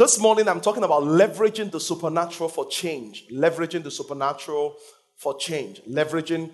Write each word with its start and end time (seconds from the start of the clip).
This 0.00 0.18
morning, 0.18 0.48
I'm 0.48 0.62
talking 0.62 0.82
about 0.82 1.02
leveraging 1.02 1.70
the 1.70 1.78
supernatural 1.78 2.48
for 2.48 2.66
change. 2.66 3.26
Leveraging 3.30 3.82
the 3.82 3.90
supernatural 3.90 4.76
for 5.18 5.36
change. 5.36 5.82
Leveraging 5.86 6.50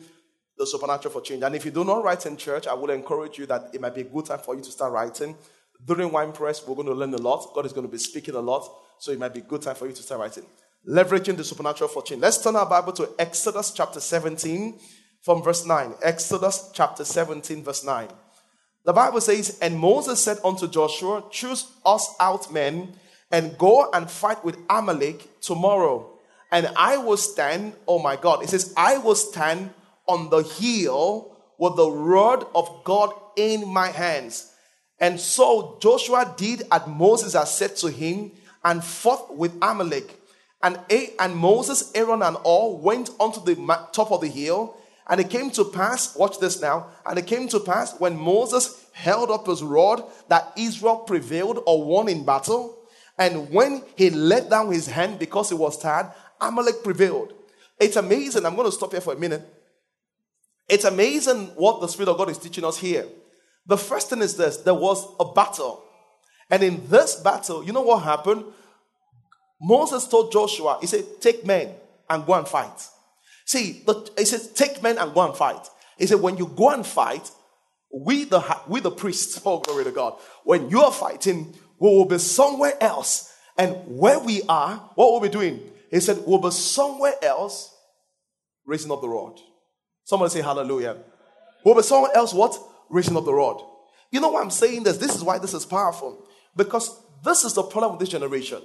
the 0.59 0.67
supernatural 0.67 1.13
for 1.13 1.21
change. 1.21 1.45
And 1.45 1.55
if 1.55 1.65
you 1.65 1.71
do 1.71 1.85
not 1.85 2.03
write 2.03 2.27
in 2.27 2.37
church, 2.37 2.67
I 2.67 2.75
would 2.75 2.91
encourage 2.91 3.39
you 3.39 3.47
that 3.47 3.71
it 3.73 3.81
might 3.81 3.95
be 3.95 4.01
a 4.01 4.05
good 4.05 4.27
time 4.27 4.41
for 4.41 4.57
you 4.57 4.63
to 4.63 4.71
start 4.73 4.93
writing. 4.93 5.37
During 5.85 6.11
wine 6.11 6.33
press, 6.33 6.67
we're 6.67 6.75
going 6.75 6.89
to 6.89 6.95
learn 6.95 7.15
a 7.15 7.19
lot. 7.19 7.55
God 7.55 7.65
is 7.65 7.73
going 7.73 7.87
to 7.87 7.93
be 7.93 7.99
speaking 7.99 8.35
a 8.35 8.41
lot. 8.41 8.69
So 8.99 9.13
it 9.13 9.19
might 9.21 9.33
be 9.33 9.39
a 9.39 9.45
good 9.45 9.63
time 9.63 9.77
for 9.77 9.87
you 9.87 9.93
to 9.93 10.03
start 10.03 10.21
writing. 10.21 10.45
Leveraging 10.85 11.37
the 11.37 11.45
supernatural 11.45 11.89
for 11.89 12.03
change. 12.03 12.23
Let's 12.23 12.43
turn 12.43 12.57
our 12.57 12.69
Bible 12.69 12.95
to 12.95 13.11
Exodus 13.17 13.71
chapter 13.71 14.01
17 14.01 14.77
from 15.23 15.45
verse 15.45 15.65
9. 15.65 15.95
Exodus 16.03 16.73
chapter 16.75 17.05
17, 17.05 17.63
verse 17.63 17.85
9. 17.85 18.09
The 18.85 18.93
Bible 18.93 19.21
says, 19.21 19.57
And 19.63 19.79
Moses 19.79 20.21
said 20.21 20.39
unto 20.43 20.67
Joshua, 20.67 21.23
Choose 21.31 21.71
us 21.85 22.13
out 22.19 22.53
men 22.53 22.97
and 23.31 23.57
go 23.59 23.91
and 23.93 24.11
fight 24.11 24.45
with 24.45 24.59
Amalek 24.71 25.41
tomorrow. 25.41 26.11
And 26.53 26.69
I 26.77 26.97
will 26.97 27.17
stand, 27.17 27.75
oh 27.89 27.99
my 27.99 28.17
God, 28.17 28.43
it 28.43 28.51
says, 28.51 28.73
I 28.77 28.99
will 28.99 29.15
stand 29.15 29.71
on 30.07 30.31
the 30.31 30.43
hill 30.43 31.37
with 31.59 31.77
the 31.77 31.91
rod 31.91 32.47
of 32.55 32.85
God 32.85 33.13
in 33.37 33.67
my 33.67 33.89
hands. 33.89 34.53
And 35.01 35.21
so 35.21 35.79
Joshua 35.83 36.35
did 36.37 36.63
as 36.71 36.87
Moses 36.87 37.35
had 37.35 37.49
said 37.49 37.77
to 37.77 37.91
him 37.91 38.31
and 38.65 38.83
fought 38.83 39.37
with 39.37 39.53
Amalek. 39.61 40.21
And, 40.63 40.79
and 41.19 41.37
Moses, 41.37 41.93
Aaron, 41.95 42.23
and 42.23 42.37
Hur 42.45 42.77
went 42.77 43.11
onto 43.19 43.45
the 43.45 43.55
top 43.93 44.11
of 44.11 44.21
the 44.21 44.29
hill 44.29 44.77
and 45.09 45.21
it 45.21 45.31
came 45.31 45.51
to 45.53 45.65
pass, 45.65 46.17
watch 46.17 46.39
this 46.41 46.61
now, 46.61 46.89
and 47.05 47.19
it 47.19 47.27
came 47.27 47.47
to 47.49 47.61
pass 47.61 47.99
when 48.01 48.17
Moses 48.17 48.87
held 48.93 49.31
up 49.31 49.47
his 49.47 49.63
rod 49.63 50.03
that 50.29 50.53
Israel 50.57 50.97
prevailed 50.99 51.63
or 51.67 51.85
won 51.85 52.09
in 52.09 52.25
battle. 52.25 52.76
And 53.19 53.51
when 53.51 53.83
he 53.97 54.11
let 54.11 54.51
down 54.51 54.73
his 54.73 54.87
hand 54.87 55.19
because 55.19 55.49
he 55.49 55.55
was 55.55 55.79
tired, 55.79 56.13
Amalek 56.41 56.83
prevailed. 56.85 57.33
It's 57.79 57.97
amazing. 57.97 58.45
I'm 58.45 58.57
going 58.57 58.69
to 58.69 58.73
stop 58.73 58.93
here 58.93 59.01
for 59.01 59.15
a 59.15 59.19
minute. 59.19 59.43
It's 60.69 60.85
amazing 60.85 61.47
what 61.57 61.81
the 61.81 61.87
Spirit 61.87 62.11
of 62.11 62.19
God 62.19 62.31
is 62.31 62.39
teaching 62.39 62.65
us 62.65 62.79
here. 62.79 63.07
The 63.67 63.79
first 63.79 64.11
thing 64.11 64.21
is 64.21 64.37
this 64.37 64.59
there 64.59 64.75
was 64.75 65.07
a 65.19 65.33
battle. 65.33 65.83
And 66.51 66.63
in 66.63 66.89
this 66.89 67.17
battle, 67.17 67.65
you 67.65 67.73
know 67.73 67.83
what 67.83 68.03
happened? 68.03 68.45
Moses 69.61 70.07
told 70.07 70.31
Joshua, 70.33 70.79
he 70.81 70.87
said, 70.87 71.05
Take 71.21 71.45
men 71.45 71.75
and 72.09 72.27
go 72.27 72.35
and 72.35 72.47
fight. 72.47 72.89
See, 73.47 73.85
he 74.19 74.25
says, 74.25 74.53
take 74.53 74.83
men 74.83 74.99
and 74.99 75.15
go 75.15 75.23
and 75.23 75.35
fight. 75.35 75.69
He 75.97 76.07
said, 76.07 76.21
when 76.21 76.37
you 76.37 76.49
go 76.49 76.71
and 76.71 76.85
fight, 76.85 77.31
we 77.93 78.25
the, 78.25 78.43
we 78.67 78.81
the 78.81 78.91
priests, 78.91 79.41
oh 79.47 79.61
glory 79.61 79.85
to 79.85 79.93
God, 79.93 80.19
when 80.45 80.69
you 80.69 80.83
are 80.83 80.93
fighting, 80.93 81.55
we 81.79 81.89
will 81.89 82.05
be 82.05 82.19
somewhere 82.19 82.75
else. 82.81 83.33
And 83.59 83.77
where 83.87 84.19
we 84.19 84.43
are, 84.49 84.91
what 84.95 85.13
will 85.13 85.21
we 85.21 85.29
doing? 85.29 85.61
He 85.91 86.01
said, 86.01 86.19
we'll 86.27 86.41
be 86.41 86.51
somewhere 86.51 87.15
else 87.23 87.75
raising 88.67 88.91
up 88.91 89.01
the 89.01 89.09
rod. 89.09 89.39
Somebody 90.05 90.31
say 90.31 90.43
hallelujah. 90.43 90.99
We'll 91.65 91.75
be 91.75 91.83
somewhere 91.83 92.13
else 92.15 92.35
what? 92.35 92.59
Raising 92.91 93.17
up 93.17 93.25
the 93.25 93.33
rod. 93.33 93.63
You 94.11 94.21
know 94.21 94.31
why 94.31 94.43
I'm 94.43 94.51
saying 94.51 94.85
this? 94.85 94.99
This 94.99 95.15
is 95.15 95.23
why 95.23 95.39
this 95.39 95.55
is 95.55 95.65
powerful. 95.65 96.27
Because 96.55 97.01
this 97.25 97.45
is 97.45 97.55
the 97.55 97.63
problem 97.63 97.93
with 97.93 98.01
this 98.01 98.09
generation. 98.11 98.63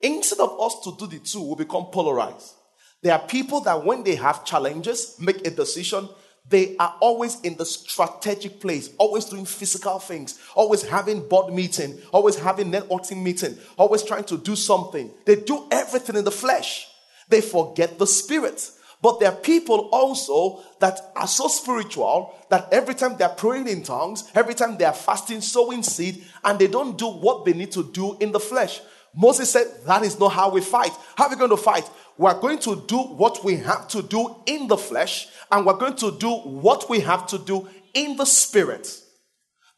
Instead 0.00 0.40
of 0.40 0.58
us 0.60 0.80
to 0.84 0.96
do 0.98 1.06
the 1.06 1.18
two, 1.18 1.42
we 1.42 1.56
become 1.56 1.86
polarized. 1.86 2.54
There 3.02 3.12
are 3.12 3.26
people 3.26 3.60
that 3.62 3.84
when 3.84 4.04
they 4.04 4.14
have 4.14 4.44
challenges, 4.44 5.16
make 5.18 5.46
a 5.46 5.50
decision, 5.50 6.08
they 6.48 6.76
are 6.78 6.96
always 7.00 7.40
in 7.42 7.56
the 7.56 7.64
strategic 7.64 8.60
place, 8.60 8.90
always 8.98 9.26
doing 9.26 9.44
physical 9.44 9.98
things, 9.98 10.40
always 10.54 10.82
having 10.82 11.28
board 11.28 11.52
meeting, 11.54 11.98
always 12.12 12.36
having 12.36 12.72
networking 12.72 13.22
meeting, 13.22 13.56
always 13.76 14.02
trying 14.02 14.24
to 14.24 14.36
do 14.36 14.56
something. 14.56 15.10
They 15.26 15.36
do 15.36 15.66
everything 15.70 16.16
in 16.16 16.24
the 16.24 16.32
flesh. 16.32 16.88
They 17.28 17.40
forget 17.40 17.98
the 17.98 18.06
spirit. 18.06 18.70
But 19.02 19.20
there 19.20 19.30
are 19.30 19.36
people 19.36 19.88
also 19.92 20.62
that 20.80 21.00
are 21.16 21.28
so 21.28 21.48
spiritual 21.48 22.34
that 22.50 22.68
every 22.70 22.94
time 22.94 23.16
they're 23.16 23.30
praying 23.30 23.68
in 23.68 23.82
tongues, 23.82 24.30
every 24.34 24.54
time 24.54 24.76
they 24.76 24.84
are 24.84 24.92
fasting, 24.92 25.40
sowing 25.40 25.82
seed, 25.82 26.24
and 26.44 26.58
they 26.58 26.66
don't 26.66 26.98
do 26.98 27.06
what 27.06 27.44
they 27.44 27.54
need 27.54 27.72
to 27.72 27.84
do 27.84 28.18
in 28.18 28.32
the 28.32 28.40
flesh. 28.40 28.80
Moses 29.14 29.50
said, 29.50 29.66
That 29.86 30.02
is 30.02 30.18
not 30.18 30.32
how 30.32 30.50
we 30.50 30.60
fight. 30.60 30.92
How 31.16 31.24
are 31.26 31.30
we 31.30 31.36
going 31.36 31.50
to 31.50 31.56
fight? 31.56 31.88
We're 32.18 32.38
going 32.38 32.58
to 32.60 32.84
do 32.86 32.98
what 32.98 33.42
we 33.42 33.56
have 33.56 33.88
to 33.88 34.02
do 34.02 34.36
in 34.46 34.68
the 34.68 34.76
flesh, 34.76 35.28
and 35.50 35.66
we're 35.66 35.76
going 35.76 35.96
to 35.96 36.12
do 36.18 36.30
what 36.30 36.88
we 36.88 37.00
have 37.00 37.26
to 37.28 37.38
do 37.38 37.68
in 37.94 38.16
the 38.16 38.24
spirit. 38.24 39.00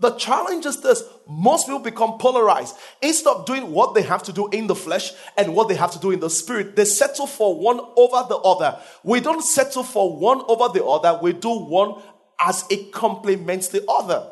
The 0.01 0.11
challenge 0.11 0.67
is 0.67 0.81
this 0.81 1.05
most 1.29 1.67
people 1.67 1.79
become 1.79 2.19
polarized. 2.19 2.77
Instead 3.01 3.37
of 3.37 3.47
doing 3.47 3.71
what 3.71 3.95
they 3.95 4.03
have 4.03 4.25
to 4.25 4.33
do 4.33 4.49
in 4.49 4.67
the 4.67 4.75
flesh 4.75 5.13
and 5.37 5.55
what 5.55 5.69
they 5.69 5.77
have 5.77 5.93
to 5.93 5.99
do 6.01 6.11
in 6.11 6.19
the 6.19 6.29
spirit, 6.29 6.75
they 6.75 6.85
settle 6.85 7.29
for 7.29 7.59
one 7.59 7.79
over 7.97 8.27
the 8.29 8.37
other. 8.37 8.79
We 9.05 9.21
don't 9.21 9.43
settle 9.43 9.85
for 9.85 10.17
one 10.17 10.43
over 10.49 10.77
the 10.77 10.85
other, 10.85 11.21
we 11.23 11.33
do 11.33 11.51
one 11.51 12.03
as 12.41 12.65
it 12.69 12.93
complements 12.93 13.69
the 13.69 13.85
other. 13.89 14.29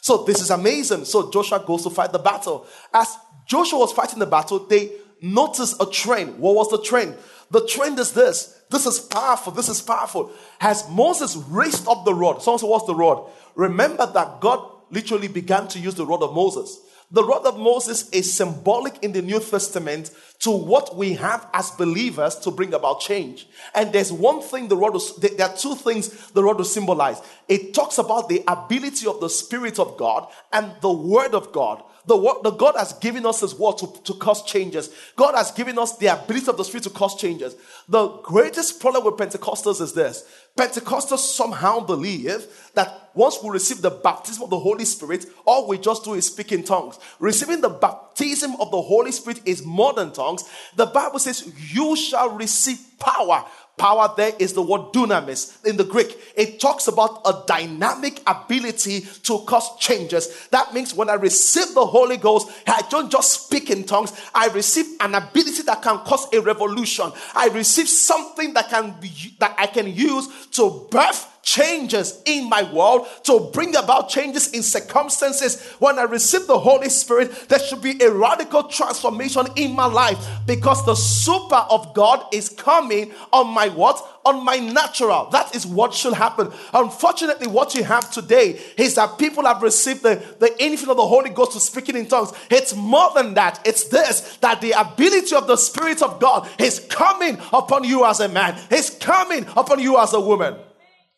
So 0.00 0.24
this 0.24 0.40
is 0.40 0.50
amazing. 0.50 1.04
So 1.04 1.30
Joshua 1.30 1.62
goes 1.64 1.84
to 1.84 1.90
fight 1.90 2.12
the 2.12 2.18
battle. 2.18 2.66
As 2.92 3.16
Joshua 3.46 3.78
was 3.78 3.92
fighting 3.92 4.18
the 4.18 4.26
battle, 4.26 4.58
they 4.58 4.90
noticed 5.24 5.80
a 5.80 5.86
trend. 5.86 6.38
What 6.38 6.54
was 6.54 6.70
the 6.70 6.82
trend? 6.82 7.16
The 7.50 7.66
trend 7.66 7.98
is 7.98 8.12
this. 8.12 8.60
This 8.70 8.86
is 8.86 8.98
powerful. 8.98 9.52
This 9.52 9.68
is 9.68 9.80
powerful. 9.80 10.30
Has 10.58 10.88
Moses 10.90 11.36
raised 11.36 11.88
up 11.88 12.04
the 12.04 12.14
rod? 12.14 12.42
Someone 12.42 12.58
said, 12.58 12.68
What's 12.68 12.86
the 12.86 12.94
rod? 12.94 13.30
Remember 13.54 14.06
that 14.06 14.40
God 14.40 14.70
literally 14.90 15.28
began 15.28 15.68
to 15.68 15.78
use 15.78 15.94
the 15.94 16.06
rod 16.06 16.22
of 16.22 16.34
Moses. 16.34 16.78
The 17.14 17.22
rod 17.22 17.46
of 17.46 17.56
Moses 17.56 18.10
is 18.10 18.34
symbolic 18.34 19.04
in 19.04 19.12
the 19.12 19.22
New 19.22 19.38
Testament 19.38 20.10
to 20.40 20.50
what 20.50 20.96
we 20.96 21.12
have 21.12 21.46
as 21.54 21.70
believers 21.70 22.34
to 22.40 22.50
bring 22.50 22.74
about 22.74 23.02
change. 23.02 23.46
And 23.72 23.92
there's 23.92 24.12
one 24.12 24.42
thing 24.42 24.66
the 24.66 24.76
rod, 24.76 24.94
was, 24.94 25.14
there 25.18 25.46
are 25.46 25.56
two 25.56 25.76
things 25.76 26.32
the 26.32 26.42
rod 26.42 26.56
will 26.56 26.64
symbolize. 26.64 27.22
It 27.46 27.72
talks 27.72 27.98
about 27.98 28.28
the 28.28 28.42
ability 28.48 29.06
of 29.06 29.20
the 29.20 29.30
Spirit 29.30 29.78
of 29.78 29.96
God 29.96 30.28
and 30.52 30.72
the 30.80 30.92
Word 30.92 31.36
of 31.36 31.52
God. 31.52 31.84
The, 32.06 32.16
word, 32.16 32.42
the 32.42 32.50
God 32.50 32.74
has 32.76 32.92
given 32.94 33.24
us 33.24 33.40
His 33.40 33.54
word 33.54 33.78
to, 33.78 33.86
to 34.04 34.14
cause 34.14 34.44
changes. 34.44 34.90
God 35.14 35.36
has 35.36 35.52
given 35.52 35.78
us 35.78 35.96
the 35.96 36.08
ability 36.08 36.48
of 36.48 36.56
the 36.56 36.64
Spirit 36.64 36.82
to 36.82 36.90
cause 36.90 37.14
changes. 37.14 37.54
The 37.88 38.08
greatest 38.08 38.80
problem 38.80 39.04
with 39.04 39.14
Pentecostals 39.14 39.80
is 39.80 39.92
this 39.92 40.24
Pentecostals 40.56 41.18
somehow 41.18 41.80
believe 41.80 42.46
that 42.74 43.10
once 43.14 43.38
we 43.42 43.50
receive 43.50 43.82
the 43.82 43.90
baptism 43.90 44.44
of 44.44 44.50
the 44.50 44.58
Holy 44.58 44.84
Spirit, 44.84 45.26
all 45.44 45.66
we 45.66 45.78
just 45.78 46.04
do 46.04 46.14
is 46.14 46.26
speak 46.26 46.52
in 46.52 46.62
tongues. 46.62 46.98
Receiving 47.18 47.60
the 47.60 47.68
baptism 47.68 48.52
of 48.60 48.70
the 48.70 48.80
Holy 48.80 49.10
Spirit 49.10 49.40
is 49.44 49.64
more 49.64 49.92
than 49.92 50.12
tongues. 50.12 50.44
The 50.76 50.86
Bible 50.86 51.18
says, 51.18 51.52
You 51.74 51.96
shall 51.96 52.30
receive 52.30 52.78
power 53.00 53.44
Power 53.76 54.12
there 54.16 54.32
is 54.38 54.52
the 54.52 54.62
word 54.62 54.92
dunamis 54.92 55.64
in 55.66 55.76
the 55.76 55.84
Greek. 55.84 56.16
It 56.36 56.60
talks 56.60 56.86
about 56.86 57.22
a 57.24 57.42
dynamic 57.46 58.22
ability 58.26 59.00
to 59.24 59.40
cause 59.40 59.76
changes. 59.78 60.48
That 60.48 60.72
means 60.72 60.94
when 60.94 61.10
I 61.10 61.14
receive 61.14 61.74
the 61.74 61.84
Holy 61.84 62.16
Ghost, 62.16 62.50
I 62.68 62.82
don't 62.88 63.10
just 63.10 63.46
speak 63.46 63.70
in 63.70 63.82
tongues. 63.84 64.12
I 64.32 64.46
receive 64.48 64.86
an 65.00 65.16
ability 65.16 65.62
that 65.62 65.82
can 65.82 65.98
cause 65.98 66.32
a 66.32 66.40
revolution. 66.40 67.10
I 67.34 67.48
receive 67.48 67.88
something 67.88 68.54
that 68.54 68.70
can 68.70 68.94
be, 69.00 69.34
that 69.40 69.56
I 69.58 69.66
can 69.66 69.92
use 69.92 70.46
to 70.52 70.86
birth 70.90 71.33
changes 71.44 72.20
in 72.24 72.48
my 72.48 72.62
world, 72.72 73.06
to 73.24 73.50
bring 73.52 73.76
about 73.76 74.08
changes 74.08 74.48
in 74.52 74.62
circumstances. 74.62 75.62
When 75.78 75.98
I 75.98 76.02
receive 76.02 76.46
the 76.46 76.58
Holy 76.58 76.88
Spirit, 76.88 77.48
there 77.48 77.58
should 77.58 77.82
be 77.82 78.02
a 78.02 78.10
radical 78.10 78.64
transformation 78.64 79.46
in 79.56 79.72
my 79.72 79.86
life 79.86 80.18
because 80.46 80.84
the 80.84 80.94
super 80.94 81.64
of 81.70 81.94
God 81.94 82.24
is 82.32 82.48
coming 82.48 83.12
on 83.32 83.54
my 83.54 83.68
what? 83.68 84.02
On 84.24 84.44
my 84.44 84.56
natural. 84.56 85.28
That 85.30 85.54
is 85.54 85.66
what 85.66 85.92
should 85.92 86.14
happen. 86.14 86.50
Unfortunately, 86.72 87.46
what 87.46 87.74
you 87.74 87.84
have 87.84 88.10
today 88.10 88.58
is 88.78 88.94
that 88.94 89.18
people 89.18 89.44
have 89.44 89.62
received 89.62 90.02
the, 90.02 90.22
the 90.38 90.48
infilling 90.58 90.88
of 90.88 90.96
the 90.96 91.06
Holy 91.06 91.30
Ghost 91.30 91.52
to 91.52 91.60
speaking 91.60 91.96
in 91.96 92.06
tongues. 92.06 92.32
It's 92.50 92.74
more 92.74 93.10
than 93.14 93.34
that. 93.34 93.60
It's 93.66 93.84
this 93.84 94.38
that 94.38 94.62
the 94.62 94.72
ability 94.72 95.36
of 95.36 95.46
the 95.46 95.56
Spirit 95.56 96.02
of 96.02 96.18
God 96.20 96.48
is 96.58 96.80
coming 96.80 97.38
upon 97.52 97.84
you 97.84 98.06
as 98.06 98.20
a 98.20 98.28
man, 98.28 98.58
it's 98.70 98.90
coming 98.90 99.44
upon 99.56 99.80
you 99.80 99.98
as 99.98 100.14
a 100.14 100.20
woman. 100.20 100.56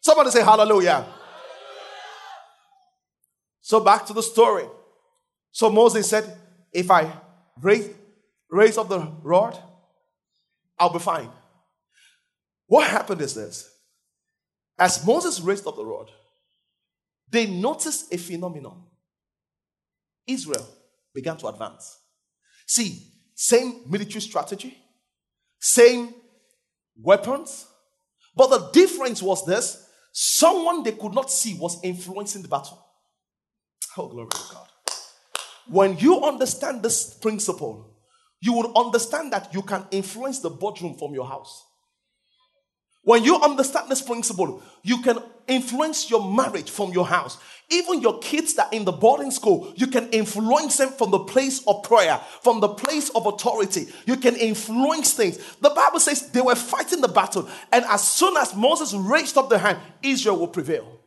Somebody 0.07 0.31
say 0.31 0.45
hallelujah. 0.45 1.05
So 3.61 3.81
back 3.81 4.07
to 4.07 4.13
the 4.13 4.23
story. 4.23 4.67
So 5.51 5.69
Moses 5.69 6.09
said, 6.09 6.33
if 6.73 6.93
I 6.93 7.13
raise, 7.61 7.91
raise 8.49 8.79
up 8.79 8.89
the 8.89 9.01
rod, 9.25 9.61
I'll 10.79 10.93
be 10.93 11.01
fine. 11.01 11.29
What 12.69 12.89
happened 12.89 13.21
is 13.21 13.35
this. 13.35 13.69
As 14.79 15.05
Moses 15.05 15.41
raised 15.41 15.67
up 15.67 15.75
the 15.75 15.85
rod, 15.85 16.09
they 17.29 17.49
noticed 17.49 18.15
a 18.15 18.17
phenomenon. 18.17 18.85
Israel 20.25 20.69
began 21.13 21.37
to 21.39 21.49
advance. 21.49 21.99
See, 22.65 23.03
same 23.35 23.81
military 23.89 24.21
strategy, 24.21 24.79
same 25.59 26.15
weapons, 26.97 27.67
but 28.37 28.51
the 28.51 28.71
difference 28.71 29.21
was 29.21 29.45
this 29.45 29.83
Someone 30.19 30.83
they 30.83 30.93
could 30.93 31.13
not 31.13 31.31
see 31.31 31.59
was 31.61 31.79
influencing 31.85 32.41
the 32.41 32.49
battle. 32.49 32.83
Oh, 33.99 34.09
glory 34.09 34.31
to 34.31 34.43
God. 34.51 34.67
When 35.69 35.99
you 35.99 36.23
understand 36.23 36.83
this 36.83 37.13
principle, 37.13 37.95
you 38.41 38.55
will 38.55 38.73
understand 38.79 39.35
that 39.35 39.53
you 39.53 39.61
can 39.61 39.85
influence 39.91 40.39
the 40.39 40.49
boardroom 40.49 40.97
from 40.97 41.13
your 41.13 41.27
house. 41.27 41.67
When 43.03 43.25
you 43.25 43.37
understand 43.37 43.91
this 43.91 44.01
principle, 44.01 44.63
you 44.83 45.03
can 45.03 45.19
influence 45.49 46.11
your 46.11 46.31
marriage 46.31 46.71
from 46.71 46.93
your 46.93 47.07
house. 47.07 47.39
Even 47.69 48.01
your 48.01 48.19
kids 48.21 48.55
that 48.55 48.73
in 48.73 48.85
the 48.85 48.93
boarding 48.93 49.33
school, 49.33 49.73
you 49.75 49.89
can 49.89 50.09
influence 50.11 50.77
them 50.77 50.91
from 50.91 51.11
the 51.11 51.19
place 51.19 51.65
of 51.67 51.83
prayer, 51.83 52.21
from 52.43 52.61
the 52.61 52.69
place 52.69 53.09
of 53.11 53.27
authority. 53.27 53.87
You 54.07 54.17
can 54.17 54.37
influence 54.37 55.15
things. 55.15 55.39
The 55.61 55.71
Bible 55.71 55.99
says 55.99 56.31
they 56.31 56.41
were 56.41 56.55
fighting 56.55 57.01
the 57.01 57.09
battle, 57.09 57.49
and 57.73 57.85
as 57.87 58.09
soon 58.09 58.37
as 58.37 58.55
Moses 58.55 58.95
raised 58.95 59.37
up 59.37 59.49
the 59.49 59.59
hand, 59.59 59.79
Israel 60.03 60.39
will 60.39 60.49
prevail. 60.49 61.01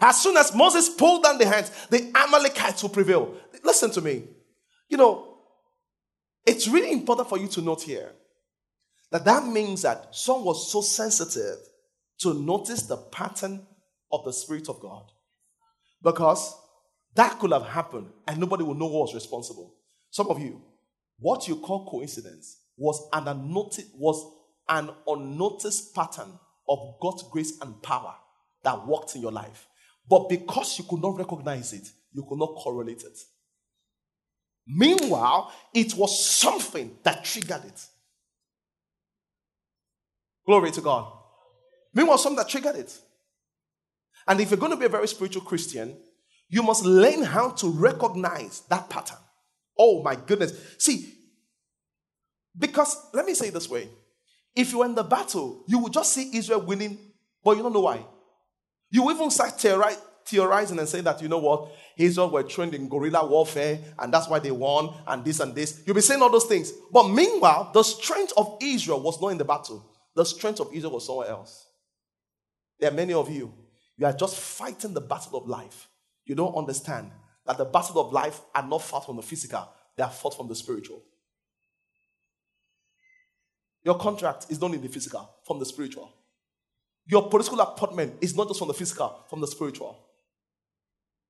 As 0.00 0.20
soon 0.22 0.36
as 0.36 0.54
Moses 0.54 0.90
pulled 0.90 1.22
down 1.22 1.38
the 1.38 1.46
hands, 1.46 1.70
the 1.88 2.10
Amalekites 2.14 2.82
will 2.82 2.90
prevail. 2.90 3.34
Listen 3.64 3.90
to 3.92 4.02
me. 4.02 4.24
You 4.90 4.98
know, 4.98 5.38
it's 6.44 6.68
really 6.68 6.92
important 6.92 7.28
for 7.28 7.38
you 7.38 7.48
to 7.48 7.62
note 7.62 7.82
here 7.82 8.12
that 9.10 9.24
that 9.24 9.46
means 9.46 9.82
that 9.82 10.14
Saul 10.14 10.44
was 10.44 10.70
so 10.70 10.82
sensitive 10.82 11.56
to 12.20 12.34
notice 12.34 12.82
the 12.82 12.96
pattern 12.96 13.66
of 14.12 14.24
the 14.24 14.32
Spirit 14.32 14.68
of 14.68 14.80
God. 14.80 15.04
Because 16.02 16.54
that 17.14 17.38
could 17.38 17.52
have 17.52 17.66
happened 17.66 18.08
and 18.26 18.38
nobody 18.38 18.62
would 18.62 18.78
know 18.78 18.88
who 18.88 19.00
was 19.00 19.14
responsible. 19.14 19.74
Some 20.10 20.28
of 20.28 20.38
you, 20.40 20.62
what 21.18 21.48
you 21.48 21.56
call 21.56 21.88
coincidence 21.90 22.58
was 22.76 23.08
an 23.12 23.28
unnoticed, 23.28 23.88
was 23.94 24.24
an 24.68 24.90
unnoticed 25.06 25.94
pattern 25.94 26.38
of 26.68 26.94
God's 27.00 27.24
grace 27.30 27.58
and 27.60 27.82
power 27.82 28.14
that 28.64 28.86
worked 28.86 29.14
in 29.14 29.22
your 29.22 29.32
life. 29.32 29.66
But 30.08 30.28
because 30.28 30.78
you 30.78 30.84
could 30.84 31.00
not 31.00 31.16
recognize 31.16 31.72
it, 31.72 31.88
you 32.12 32.24
could 32.28 32.38
not 32.38 32.54
correlate 32.56 33.02
it. 33.02 33.18
Meanwhile, 34.66 35.52
it 35.72 35.94
was 35.94 36.24
something 36.24 36.96
that 37.04 37.24
triggered 37.24 37.64
it. 37.64 37.86
Glory 40.44 40.70
to 40.72 40.80
God. 40.80 41.15
Meanwhile, 41.96 42.18
something 42.18 42.36
that 42.36 42.50
triggered 42.50 42.76
it. 42.76 42.96
And 44.28 44.38
if 44.38 44.50
you're 44.50 44.60
going 44.60 44.72
to 44.72 44.76
be 44.76 44.84
a 44.84 44.90
very 44.90 45.08
spiritual 45.08 45.40
Christian, 45.40 45.96
you 46.46 46.62
must 46.62 46.84
learn 46.84 47.22
how 47.22 47.50
to 47.50 47.70
recognize 47.70 48.60
that 48.68 48.90
pattern. 48.90 49.16
Oh 49.78 50.02
my 50.02 50.14
goodness. 50.14 50.52
See, 50.78 51.14
because 52.56 52.94
let 53.14 53.24
me 53.24 53.32
say 53.32 53.48
this 53.48 53.68
way 53.70 53.88
if 54.54 54.72
you 54.72 54.78
were 54.78 54.84
in 54.84 54.94
the 54.94 55.02
battle, 55.04 55.64
you 55.66 55.78
would 55.78 55.92
just 55.92 56.12
see 56.12 56.36
Israel 56.36 56.60
winning, 56.60 56.98
but 57.42 57.56
you 57.56 57.62
don't 57.62 57.72
know 57.72 57.80
why. 57.80 58.04
You 58.90 59.10
even 59.10 59.30
start 59.30 59.58
theorizing 60.26 60.78
and 60.78 60.88
saying 60.88 61.04
that, 61.04 61.22
you 61.22 61.28
know 61.28 61.38
what, 61.38 61.72
Israel 61.96 62.28
were 62.28 62.42
trained 62.42 62.74
in 62.74 62.90
guerrilla 62.90 63.26
warfare 63.26 63.78
and 63.98 64.12
that's 64.12 64.28
why 64.28 64.38
they 64.38 64.50
won 64.50 64.94
and 65.06 65.24
this 65.24 65.40
and 65.40 65.54
this. 65.54 65.82
You'll 65.86 65.96
be 65.96 66.02
saying 66.02 66.20
all 66.20 66.30
those 66.30 66.44
things. 66.44 66.72
But 66.92 67.08
meanwhile, 67.08 67.70
the 67.72 67.82
strength 67.82 68.34
of 68.36 68.58
Israel 68.60 69.00
was 69.00 69.18
not 69.18 69.28
in 69.28 69.38
the 69.38 69.46
battle, 69.46 69.90
the 70.14 70.24
strength 70.24 70.60
of 70.60 70.74
Israel 70.74 70.92
was 70.92 71.06
somewhere 71.06 71.28
else. 71.28 71.66
There 72.78 72.90
are 72.90 72.94
many 72.94 73.12
of 73.12 73.30
you, 73.30 73.52
you 73.96 74.06
are 74.06 74.12
just 74.12 74.36
fighting 74.36 74.94
the 74.94 75.00
battle 75.00 75.38
of 75.38 75.48
life. 75.48 75.88
You 76.24 76.34
don't 76.34 76.54
understand 76.54 77.10
that 77.46 77.58
the 77.58 77.64
battle 77.64 78.00
of 78.00 78.12
life 78.12 78.40
are 78.54 78.66
not 78.66 78.82
fought 78.82 79.06
from 79.06 79.16
the 79.16 79.22
physical, 79.22 79.68
they 79.96 80.02
are 80.02 80.10
fought 80.10 80.36
from 80.36 80.48
the 80.48 80.54
spiritual. 80.54 81.02
Your 83.84 83.96
contract 83.96 84.46
is 84.50 84.60
not 84.60 84.74
in 84.74 84.82
the 84.82 84.88
physical, 84.88 85.30
from 85.46 85.60
the 85.60 85.64
spiritual. 85.64 86.12
Your 87.06 87.30
political 87.30 87.60
appointment 87.60 88.16
is 88.20 88.34
not 88.34 88.48
just 88.48 88.58
from 88.58 88.68
the 88.68 88.74
physical, 88.74 89.24
from 89.30 89.40
the 89.40 89.46
spiritual. 89.46 89.96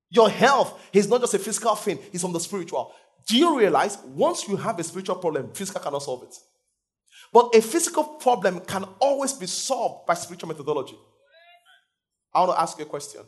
Your 0.08 0.30
health 0.30 0.80
is 0.92 1.08
not 1.08 1.20
just 1.20 1.34
a 1.34 1.38
physical 1.38 1.74
thing, 1.74 1.98
it's 2.12 2.22
from 2.22 2.32
the 2.32 2.40
spiritual. 2.40 2.94
Do 3.26 3.36
you 3.36 3.58
realize 3.58 3.98
once 4.06 4.48
you 4.48 4.56
have 4.56 4.78
a 4.78 4.84
spiritual 4.84 5.16
problem, 5.16 5.52
physical 5.52 5.82
cannot 5.82 6.02
solve 6.02 6.22
it? 6.22 6.34
But 7.32 7.54
a 7.54 7.60
physical 7.60 8.04
problem 8.04 8.60
can 8.60 8.84
always 9.00 9.32
be 9.32 9.46
solved 9.46 10.06
by 10.06 10.14
spiritual 10.14 10.48
methodology. 10.48 10.96
I 12.36 12.40
want 12.40 12.52
to 12.52 12.60
ask 12.60 12.78
you 12.78 12.84
a 12.84 12.88
question. 12.88 13.22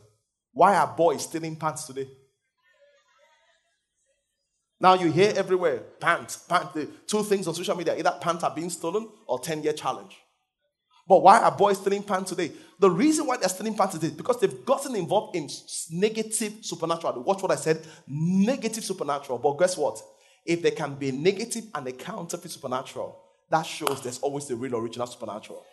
Why 0.53 0.75
are 0.75 0.85
boys 0.85 1.23
stealing 1.23 1.55
pants 1.55 1.85
today? 1.85 2.07
Now 4.79 4.93
you 4.93 5.11
hear 5.11 5.33
everywhere 5.35 5.79
pants, 5.99 6.37
pants, 6.37 6.73
the 6.73 6.85
two 7.07 7.23
things 7.23 7.47
on 7.47 7.55
social 7.55 7.75
media 7.75 7.97
either 7.97 8.15
pants 8.21 8.43
are 8.43 8.53
being 8.53 8.69
stolen 8.69 9.09
or 9.25 9.39
10 9.39 9.63
year 9.63 9.73
challenge. 9.73 10.15
But 11.07 11.23
why 11.23 11.39
are 11.39 11.51
boys 11.51 11.79
stealing 11.79 12.03
pants 12.03 12.29
today? 12.29 12.51
The 12.77 12.89
reason 12.89 13.25
why 13.25 13.37
they're 13.37 13.49
stealing 13.49 13.75
pants 13.75 13.95
today 13.95 14.07
is 14.07 14.13
because 14.13 14.39
they've 14.39 14.63
gotten 14.63 14.95
involved 14.95 15.35
in 15.35 15.49
negative 15.91 16.59
supernatural. 16.61 17.23
Watch 17.23 17.41
what 17.41 17.51
I 17.51 17.55
said 17.55 17.81
negative 18.07 18.83
supernatural. 18.83 19.39
But 19.39 19.57
guess 19.57 19.75
what? 19.75 19.99
If 20.45 20.61
there 20.61 20.71
can 20.71 20.95
be 20.95 21.11
negative 21.11 21.63
and 21.73 21.87
a 21.87 21.91
counterfeit 21.91 22.51
supernatural, 22.51 23.19
that 23.49 23.65
shows 23.65 24.03
there's 24.03 24.19
always 24.19 24.45
the 24.45 24.55
real 24.55 24.75
original 24.75 25.07
supernatural. 25.07 25.65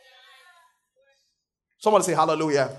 Somebody 1.79 2.05
say 2.05 2.15
hallelujah. 2.15 2.75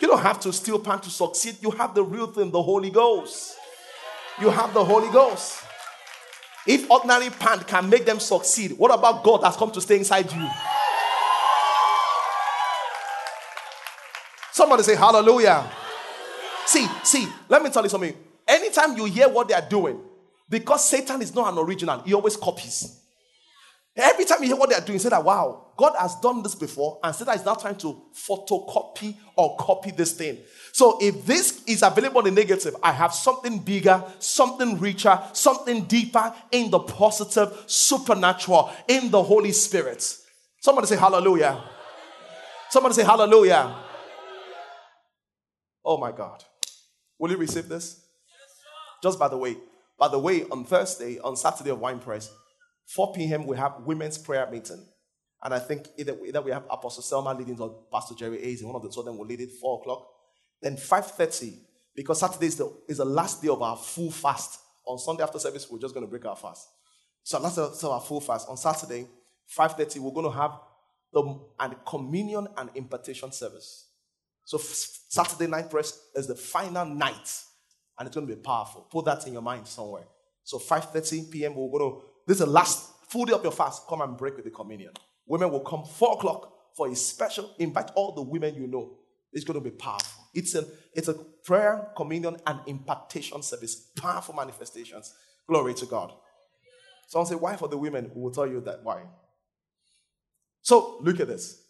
You 0.00 0.08
don't 0.08 0.22
have 0.22 0.40
to 0.40 0.52
steal 0.52 0.78
pants 0.78 1.06
to 1.06 1.12
succeed. 1.12 1.56
You 1.60 1.70
have 1.72 1.94
the 1.94 2.02
real 2.02 2.26
thing, 2.26 2.50
the 2.50 2.62
Holy 2.62 2.90
Ghost. 2.90 3.56
You 4.40 4.48
have 4.50 4.72
the 4.72 4.84
Holy 4.84 5.10
Ghost. 5.10 5.62
If 6.66 6.90
ordinary 6.90 7.30
pants 7.30 7.64
can 7.64 7.88
make 7.88 8.06
them 8.06 8.20
succeed, 8.20 8.72
what 8.72 8.92
about 8.92 9.22
God 9.22 9.42
that's 9.42 9.56
come 9.56 9.70
to 9.72 9.80
stay 9.80 9.98
inside 9.98 10.30
you? 10.32 10.48
Somebody 14.52 14.82
say 14.82 14.94
hallelujah. 14.94 15.70
See, 16.66 16.86
see, 17.02 17.26
let 17.48 17.62
me 17.62 17.70
tell 17.70 17.82
you 17.82 17.88
something. 17.88 18.14
Anytime 18.46 18.96
you 18.96 19.04
hear 19.06 19.28
what 19.28 19.48
they 19.48 19.54
are 19.54 19.68
doing, 19.68 20.00
because 20.48 20.88
Satan 20.88 21.22
is 21.22 21.34
not 21.34 21.52
an 21.52 21.58
original, 21.58 22.00
he 22.02 22.14
always 22.14 22.36
copies. 22.36 23.00
Every 24.00 24.24
time 24.24 24.42
you 24.42 24.48
hear 24.48 24.56
what 24.56 24.70
they 24.70 24.76
are 24.76 24.80
doing, 24.80 24.98
say 24.98 25.08
that, 25.10 25.24
wow, 25.24 25.72
God 25.76 25.94
has 25.98 26.16
done 26.16 26.42
this 26.42 26.54
before, 26.54 26.98
and 27.02 27.14
Satan 27.14 27.34
is 27.34 27.44
now 27.44 27.54
trying 27.54 27.76
to 27.76 28.02
photocopy 28.14 29.16
or 29.36 29.56
copy 29.56 29.90
this 29.90 30.12
thing. 30.12 30.38
So 30.72 30.98
if 31.00 31.26
this 31.26 31.62
is 31.66 31.82
available 31.82 32.26
in 32.26 32.34
negative, 32.34 32.76
I 32.82 32.92
have 32.92 33.14
something 33.14 33.58
bigger, 33.58 34.02
something 34.18 34.78
richer, 34.78 35.20
something 35.32 35.84
deeper 35.84 36.34
in 36.52 36.70
the 36.70 36.78
positive, 36.78 37.64
supernatural, 37.66 38.70
in 38.88 39.10
the 39.10 39.22
Holy 39.22 39.52
Spirit. 39.52 40.16
Somebody 40.60 40.86
say 40.86 40.96
hallelujah. 40.96 41.62
Somebody 42.70 42.94
say 42.94 43.04
hallelujah. 43.04 43.74
Oh 45.84 45.96
my 45.96 46.12
God. 46.12 46.44
Will 47.18 47.30
you 47.30 47.36
receive 47.36 47.68
this? 47.68 48.04
Just 49.02 49.18
by 49.18 49.28
the 49.28 49.36
way, 49.36 49.56
by 49.98 50.08
the 50.08 50.18
way, 50.18 50.44
on 50.44 50.64
Thursday, 50.64 51.18
on 51.18 51.36
Saturday 51.36 51.70
of 51.70 51.80
Wine 51.80 51.98
Press, 51.98 52.30
4 52.94 53.12
p.m. 53.12 53.46
we 53.46 53.56
have 53.56 53.74
women's 53.84 54.18
prayer 54.18 54.48
meeting. 54.50 54.84
And 55.42 55.54
I 55.54 55.58
think 55.58 55.88
either, 55.96 56.16
either 56.26 56.42
we 56.42 56.50
have 56.50 56.64
Apostle 56.68 57.02
Selma 57.02 57.32
leading 57.32 57.58
or 57.60 57.84
Pastor 57.90 58.14
Jerry 58.14 58.42
and 58.42 58.66
one 58.66 58.76
of 58.76 58.82
the 58.82 58.90
two 58.90 59.00
of 59.00 59.06
them 59.06 59.16
will 59.16 59.26
lead 59.26 59.40
it 59.40 59.52
4 59.60 59.80
o'clock. 59.80 60.06
Then 60.60 60.76
5.30, 60.76 61.54
because 61.94 62.20
Saturday 62.20 62.46
is 62.46 62.56
the, 62.56 62.70
is 62.88 62.98
the 62.98 63.04
last 63.04 63.40
day 63.40 63.48
of 63.48 63.62
our 63.62 63.76
full 63.76 64.10
fast. 64.10 64.60
On 64.86 64.98
Sunday 64.98 65.22
after 65.22 65.38
service, 65.38 65.70
we're 65.70 65.78
just 65.78 65.94
going 65.94 66.04
to 66.04 66.10
break 66.10 66.26
our 66.26 66.36
fast. 66.36 66.68
So 67.22 67.38
that's 67.38 67.84
our 67.84 68.00
full 68.00 68.20
fast. 68.20 68.48
On 68.48 68.56
Saturday, 68.56 69.06
5.30, 69.56 69.98
we're 70.00 70.12
going 70.12 70.30
to 70.30 70.36
have 70.36 70.58
the 71.12 71.40
and 71.60 71.76
communion 71.86 72.48
and 72.56 72.70
impartation 72.74 73.30
service. 73.30 73.86
So 74.44 74.58
Saturday 74.58 75.46
night 75.46 75.70
press 75.70 75.98
is 76.14 76.26
the 76.26 76.34
final 76.34 76.86
night, 76.86 77.42
and 77.98 78.06
it's 78.06 78.16
going 78.16 78.26
to 78.26 78.34
be 78.34 78.40
powerful. 78.40 78.88
Put 78.90 79.04
that 79.04 79.26
in 79.26 79.34
your 79.34 79.42
mind 79.42 79.66
somewhere. 79.68 80.04
So 80.42 80.58
5:30 80.58 81.30
p.m. 81.30 81.54
We're 81.54 81.78
going 81.78 81.92
to. 81.92 82.09
This 82.30 82.38
is 82.38 82.46
the 82.46 82.52
last 82.52 82.92
full 83.08 83.24
day 83.24 83.32
of 83.32 83.42
your 83.42 83.50
fast. 83.50 83.88
Come 83.88 84.02
and 84.02 84.16
break 84.16 84.36
with 84.36 84.44
the 84.44 84.52
communion. 84.52 84.92
Women 85.26 85.50
will 85.50 85.64
come 85.64 85.82
four 85.82 86.12
o'clock 86.12 86.52
for 86.76 86.86
a 86.86 86.94
special. 86.94 87.56
Invite 87.58 87.90
all 87.96 88.14
the 88.14 88.22
women 88.22 88.54
you 88.54 88.68
know. 88.68 88.98
It's 89.32 89.44
going 89.44 89.60
to 89.60 89.60
be 89.60 89.74
powerful. 89.76 90.26
It's 90.32 90.54
a 90.54 90.64
it's 90.94 91.08
a 91.08 91.14
prayer, 91.14 91.88
communion, 91.96 92.36
and 92.46 92.60
impartation 92.68 93.42
service. 93.42 93.90
Powerful 93.96 94.36
manifestations. 94.36 95.12
Glory 95.48 95.74
to 95.74 95.86
God. 95.86 96.12
Someone 97.08 97.26
say, 97.26 97.34
why 97.34 97.56
for 97.56 97.66
the 97.66 97.76
women? 97.76 98.12
We 98.14 98.22
will 98.22 98.30
tell 98.30 98.46
you 98.46 98.60
that 98.60 98.84
why. 98.84 99.02
So 100.62 100.98
look 101.00 101.18
at 101.18 101.26
this. 101.26 101.64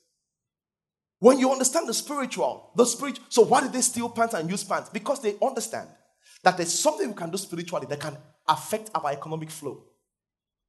When 1.21 1.38
you 1.38 1.50
understand 1.50 1.88
the 1.88 1.95
spiritual, 1.95 2.73
the 2.76 2.85
spirit. 2.85 3.19
So 3.31 3.40
why 3.40 3.62
did 3.62 3.73
they 3.73 3.81
steal 3.81 4.11
pants 4.11 4.35
and 4.35 4.50
use 4.50 4.62
pants? 4.62 4.90
Because 4.90 5.23
they 5.23 5.37
understand 5.40 5.88
that 6.43 6.59
there's 6.59 6.79
something 6.79 7.09
we 7.09 7.14
can 7.14 7.31
do 7.31 7.38
spiritually 7.38 7.87
that 7.88 8.00
can 8.00 8.19
affect 8.47 8.90
our 8.95 9.11
economic 9.11 9.50
flow. 9.50 9.85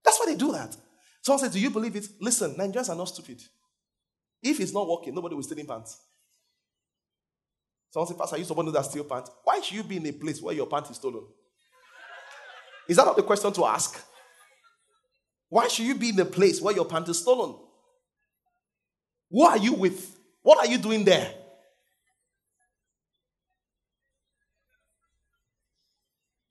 That's 0.04 0.20
why 0.20 0.26
they 0.28 0.36
do 0.36 0.52
that. 0.52 0.76
Someone 1.22 1.40
says, 1.40 1.54
Do 1.54 1.60
you 1.60 1.70
believe 1.70 1.96
it? 1.96 2.08
Listen, 2.20 2.56
Nigerians 2.56 2.90
are 2.90 2.96
not 2.96 3.08
stupid. 3.10 3.42
If 4.42 4.60
it's 4.60 4.74
not 4.74 4.88
working, 4.88 5.14
nobody 5.14 5.36
will 5.36 5.44
steal 5.44 5.60
in 5.60 5.68
pants. 5.68 6.02
Someone 7.92 8.08
says, 8.08 8.18
Pastor, 8.18 8.38
you 8.38 8.46
someone 8.46 8.72
that 8.72 8.86
steal 8.86 9.04
pants. 9.04 9.30
Why 9.44 9.60
should 9.62 9.76
you 9.76 9.84
be 9.84 9.98
in 9.98 10.06
a 10.08 10.14
place 10.14 10.42
where 10.42 10.56
your 10.56 10.66
pants 10.66 10.90
is 10.90 10.96
stolen? 10.96 11.24
Is 12.88 12.98
that 12.98 13.06
not 13.06 13.16
the 13.16 13.24
question 13.24 13.52
to 13.54 13.66
ask? 13.66 14.02
Why 15.50 15.68
should 15.68 15.86
you 15.86 15.96
be 15.96 16.10
in 16.10 16.20
a 16.20 16.26
place 16.26 16.62
where 16.62 16.74
your 16.74 16.86
pants 16.86 17.10
is 17.10 17.20
stolen? 17.20 17.56
Who 19.30 19.44
are 19.44 19.58
you 19.58 19.74
with? 19.74 20.18
What 20.42 20.60
are 20.60 20.68
you 20.70 20.78
doing 20.78 21.04
there? 21.04 21.34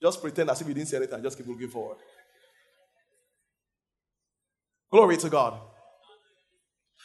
Just 0.02 0.20
pretend 0.22 0.50
as 0.50 0.60
if 0.60 0.68
you 0.68 0.74
didn't 0.74 0.88
say 0.88 0.96
anything 0.96 1.14
and 1.14 1.22
just 1.24 1.36
keep 1.36 1.46
looking 1.46 1.68
forward. 1.68 1.98
Glory 4.90 5.16
to 5.18 5.28
God. 5.28 5.60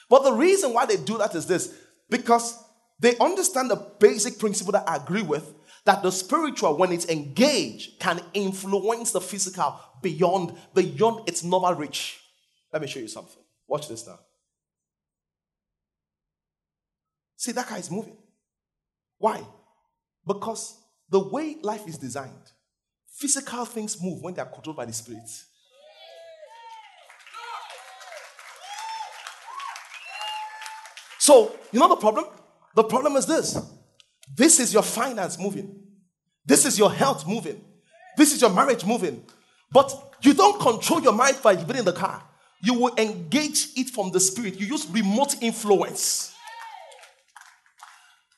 But 0.10 0.24
the 0.24 0.34
reason 0.34 0.74
why 0.74 0.86
they 0.86 0.98
do 0.98 1.18
that 1.18 1.36
is 1.36 1.48
this 1.48 1.74
because 2.10 2.64
they 3.00 3.18
understand 3.18 3.70
the 3.70 3.92
basic 4.00 4.40
principle 4.40 4.74
that 4.74 4.88
I 4.88 4.98
agree 4.98 5.24
with 5.24 5.54
that 5.86 6.02
the 6.02 6.12
spiritual, 6.12 6.78
when 6.78 6.92
it's 6.92 7.08
engaged, 7.10 8.00
can 8.00 8.20
influence 8.34 9.12
the 9.12 9.22
physical 9.22 9.80
beyond, 10.02 10.54
beyond 10.74 11.28
its 11.28 11.44
normal 11.44 11.74
reach. 11.76 12.20
Let 12.74 12.82
me 12.82 12.88
show 12.88 13.00
you 13.00 13.08
something. 13.08 13.42
Watch 13.68 13.88
this 13.88 14.06
now. 14.06 14.20
See, 17.38 17.52
that 17.52 17.70
guy 17.70 17.78
is 17.78 17.92
moving. 17.92 18.18
Why? 19.20 19.44
Because 20.26 20.78
the 21.10 21.20
way 21.20 21.58
life 21.62 21.88
is 21.88 21.98
designed, 21.98 22.52
physical 23.08 23.66
things 23.66 24.02
move 24.02 24.22
when 24.22 24.34
they 24.34 24.42
are 24.42 24.48
controlled 24.48 24.78
by 24.78 24.86
the 24.86 24.94
Spirit. 24.94 25.30
So, 31.26 31.56
you 31.72 31.80
know 31.80 31.88
the 31.88 31.96
problem? 31.96 32.26
The 32.76 32.84
problem 32.84 33.16
is 33.16 33.26
this 33.26 33.58
this 34.36 34.60
is 34.60 34.72
your 34.72 34.84
finance 34.84 35.40
moving, 35.40 35.76
this 36.46 36.68
is 36.68 36.78
your 36.78 36.92
health 36.92 37.28
moving, 37.28 37.60
this 38.16 38.32
is 38.32 38.40
your 38.40 38.52
marriage 38.52 38.86
moving. 38.86 39.26
But 39.72 39.92
you 40.22 40.36
don't 40.36 40.62
control 40.62 41.02
your 41.02 41.14
marriage 41.14 41.42
by 41.42 41.56
being 41.56 41.80
in 41.80 41.86
the 41.86 41.94
car. 41.94 42.24
You 42.62 42.76
will 42.76 42.94
engage 42.98 43.70
it 43.76 43.90
from 43.90 44.12
the 44.12 44.20
spirit. 44.20 44.60
You 44.60 44.68
use 44.68 44.88
remote 44.88 45.42
influence. 45.42 46.36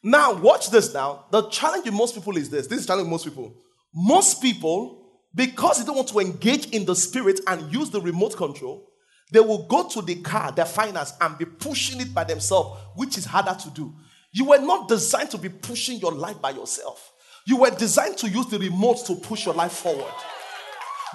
Now, 0.02 0.32
watch 0.36 0.70
this 0.70 0.94
now. 0.94 1.26
The 1.30 1.50
challenge 1.50 1.84
with 1.84 1.94
most 1.94 2.16
people 2.16 2.38
is 2.38 2.50
this. 2.50 2.68
This 2.68 2.80
is 2.80 2.88
challenge 2.88 3.08
with 3.08 3.12
most 3.12 3.26
people. 3.26 3.54
Most 3.94 4.42
people, 4.42 5.10
because 5.36 5.80
they 5.80 5.86
don't 5.86 5.98
want 5.98 6.08
to 6.08 6.20
engage 6.20 6.68
in 6.68 6.86
the 6.86 6.96
spirit 6.96 7.42
and 7.48 7.70
use 7.74 7.90
the 7.90 8.00
remote 8.00 8.38
control, 8.38 8.87
they 9.32 9.40
will 9.40 9.68
go 9.68 9.88
to 9.90 10.02
the 10.02 10.16
car, 10.16 10.52
their 10.52 10.66
finance, 10.66 11.14
and 11.20 11.38
be 11.38 11.46
pushing 11.46 12.00
it 12.00 12.14
by 12.14 12.24
themselves, 12.24 12.80
which 12.96 13.18
is 13.18 13.26
harder 13.26 13.56
to 13.60 13.70
do. 13.72 13.94
You 14.32 14.46
were 14.46 14.60
not 14.60 14.88
designed 14.88 15.32
to 15.32 15.38
be 15.38 15.50
pushing 15.50 16.00
your 16.00 16.12
life 16.14 16.42
by 16.42 16.52
yourself. 16.52 17.14
You 17.46 17.58
were 17.58 17.72
designed 17.72 18.18
to 18.20 18.30
use 18.30 18.48
the 18.48 18.60
remote 18.60 19.06
to 19.08 19.16
push 19.16 19.46
your 19.46 19.56
life 19.56 19.72
forward. 19.72 20.14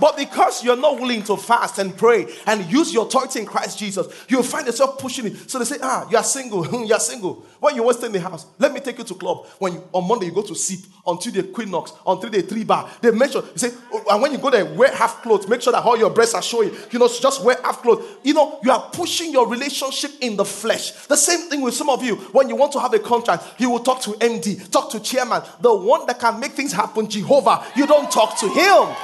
But 0.00 0.16
because 0.16 0.64
you're 0.64 0.76
not 0.76 0.98
willing 0.98 1.22
to 1.24 1.36
fast 1.36 1.78
and 1.78 1.96
pray 1.96 2.26
and 2.46 2.64
use 2.70 2.92
your 2.92 3.06
authority 3.06 3.40
in 3.40 3.46
Christ 3.46 3.78
Jesus, 3.78 4.06
you'll 4.28 4.42
find 4.42 4.66
yourself 4.66 4.98
pushing 4.98 5.26
it. 5.26 5.50
So 5.50 5.58
they 5.58 5.64
say, 5.64 5.76
ah, 5.82 6.08
you 6.10 6.16
are 6.16 6.24
single. 6.24 6.66
you 6.86 6.94
are 6.94 7.00
single. 7.00 7.46
When 7.60 7.76
you 7.76 7.88
in 7.90 8.12
the 8.12 8.20
house, 8.20 8.46
let 8.58 8.72
me 8.72 8.80
take 8.80 8.98
you 8.98 9.04
to 9.04 9.14
club. 9.14 9.46
When 9.58 9.74
you, 9.74 9.88
on 9.92 10.08
Monday 10.08 10.26
you 10.26 10.32
go 10.32 10.42
to 10.42 10.54
SIP, 10.54 10.80
on 11.04 11.18
Tuesday 11.18 11.42
Quilox, 11.42 11.96
on 12.06 12.20
Tuesday 12.20 12.42
three 12.42 12.64
bar. 12.64 12.88
They 13.00 13.10
make 13.10 13.32
sure, 13.32 13.42
you 13.42 13.58
say, 13.58 13.70
oh, 13.92 14.04
and 14.10 14.22
when 14.22 14.32
you 14.32 14.38
go 14.38 14.50
there, 14.50 14.64
wear 14.64 14.94
half 14.94 15.22
clothes. 15.22 15.46
Make 15.46 15.62
sure 15.62 15.72
that 15.72 15.84
all 15.84 15.96
your 15.96 16.10
breasts 16.10 16.34
are 16.34 16.42
showing. 16.42 16.70
You 16.90 16.98
know, 16.98 17.08
just 17.08 17.44
wear 17.44 17.56
half 17.62 17.82
clothes. 17.82 18.04
You 18.22 18.34
know, 18.34 18.58
you 18.64 18.70
are 18.70 18.90
pushing 18.92 19.32
your 19.32 19.46
relationship 19.48 20.12
in 20.20 20.36
the 20.36 20.44
flesh. 20.44 20.92
The 21.06 21.16
same 21.16 21.50
thing 21.50 21.60
with 21.60 21.74
some 21.74 21.90
of 21.90 22.02
you. 22.02 22.16
When 22.32 22.48
you 22.48 22.56
want 22.56 22.72
to 22.72 22.80
have 22.80 22.94
a 22.94 22.98
contract, 22.98 23.44
you 23.58 23.70
will 23.70 23.80
talk 23.80 24.00
to 24.02 24.10
MD, 24.12 24.70
talk 24.70 24.90
to 24.90 25.00
chairman, 25.00 25.42
the 25.60 25.74
one 25.74 26.06
that 26.06 26.18
can 26.18 26.40
make 26.40 26.52
things 26.52 26.72
happen, 26.72 27.08
Jehovah. 27.08 27.64
You 27.76 27.86
don't 27.86 28.10
talk 28.10 28.38
to 28.38 28.48
him. 28.48 28.96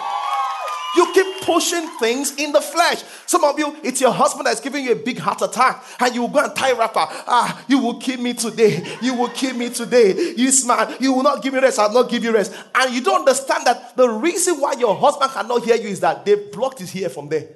You 0.96 1.12
keep 1.12 1.42
pushing 1.42 1.86
things 1.98 2.34
in 2.36 2.50
the 2.52 2.60
flesh. 2.60 3.02
Some 3.26 3.44
of 3.44 3.58
you, 3.58 3.76
it's 3.82 4.00
your 4.00 4.10
husband 4.10 4.46
that's 4.46 4.60
giving 4.60 4.84
you 4.84 4.92
a 4.92 4.96
big 4.96 5.18
heart 5.18 5.42
attack, 5.42 5.84
and 6.00 6.14
you 6.14 6.22
will 6.22 6.28
go 6.28 6.44
and 6.44 6.54
tie 6.56 6.72
wrapper. 6.72 7.06
Ah, 7.26 7.62
you 7.68 7.78
will 7.78 8.00
kill 8.00 8.20
me 8.20 8.32
today. 8.32 8.84
You 9.02 9.14
will 9.14 9.28
kill 9.28 9.54
me 9.54 9.68
today. 9.70 10.34
You 10.36 10.50
smart. 10.50 11.00
You 11.00 11.12
will 11.12 11.22
not 11.22 11.42
give 11.42 11.52
me 11.52 11.60
rest. 11.60 11.78
I'll 11.78 11.92
not 11.92 12.08
give 12.08 12.24
you 12.24 12.32
rest. 12.32 12.54
And 12.74 12.94
you 12.94 13.02
don't 13.02 13.20
understand 13.20 13.66
that 13.66 13.96
the 13.96 14.08
reason 14.08 14.60
why 14.60 14.72
your 14.72 14.96
husband 14.96 15.30
cannot 15.30 15.62
hear 15.62 15.76
you 15.76 15.88
is 15.88 16.00
that 16.00 16.24
they 16.24 16.34
blocked 16.34 16.78
his 16.78 16.94
ear 16.96 17.10
from 17.10 17.28
there. 17.28 17.48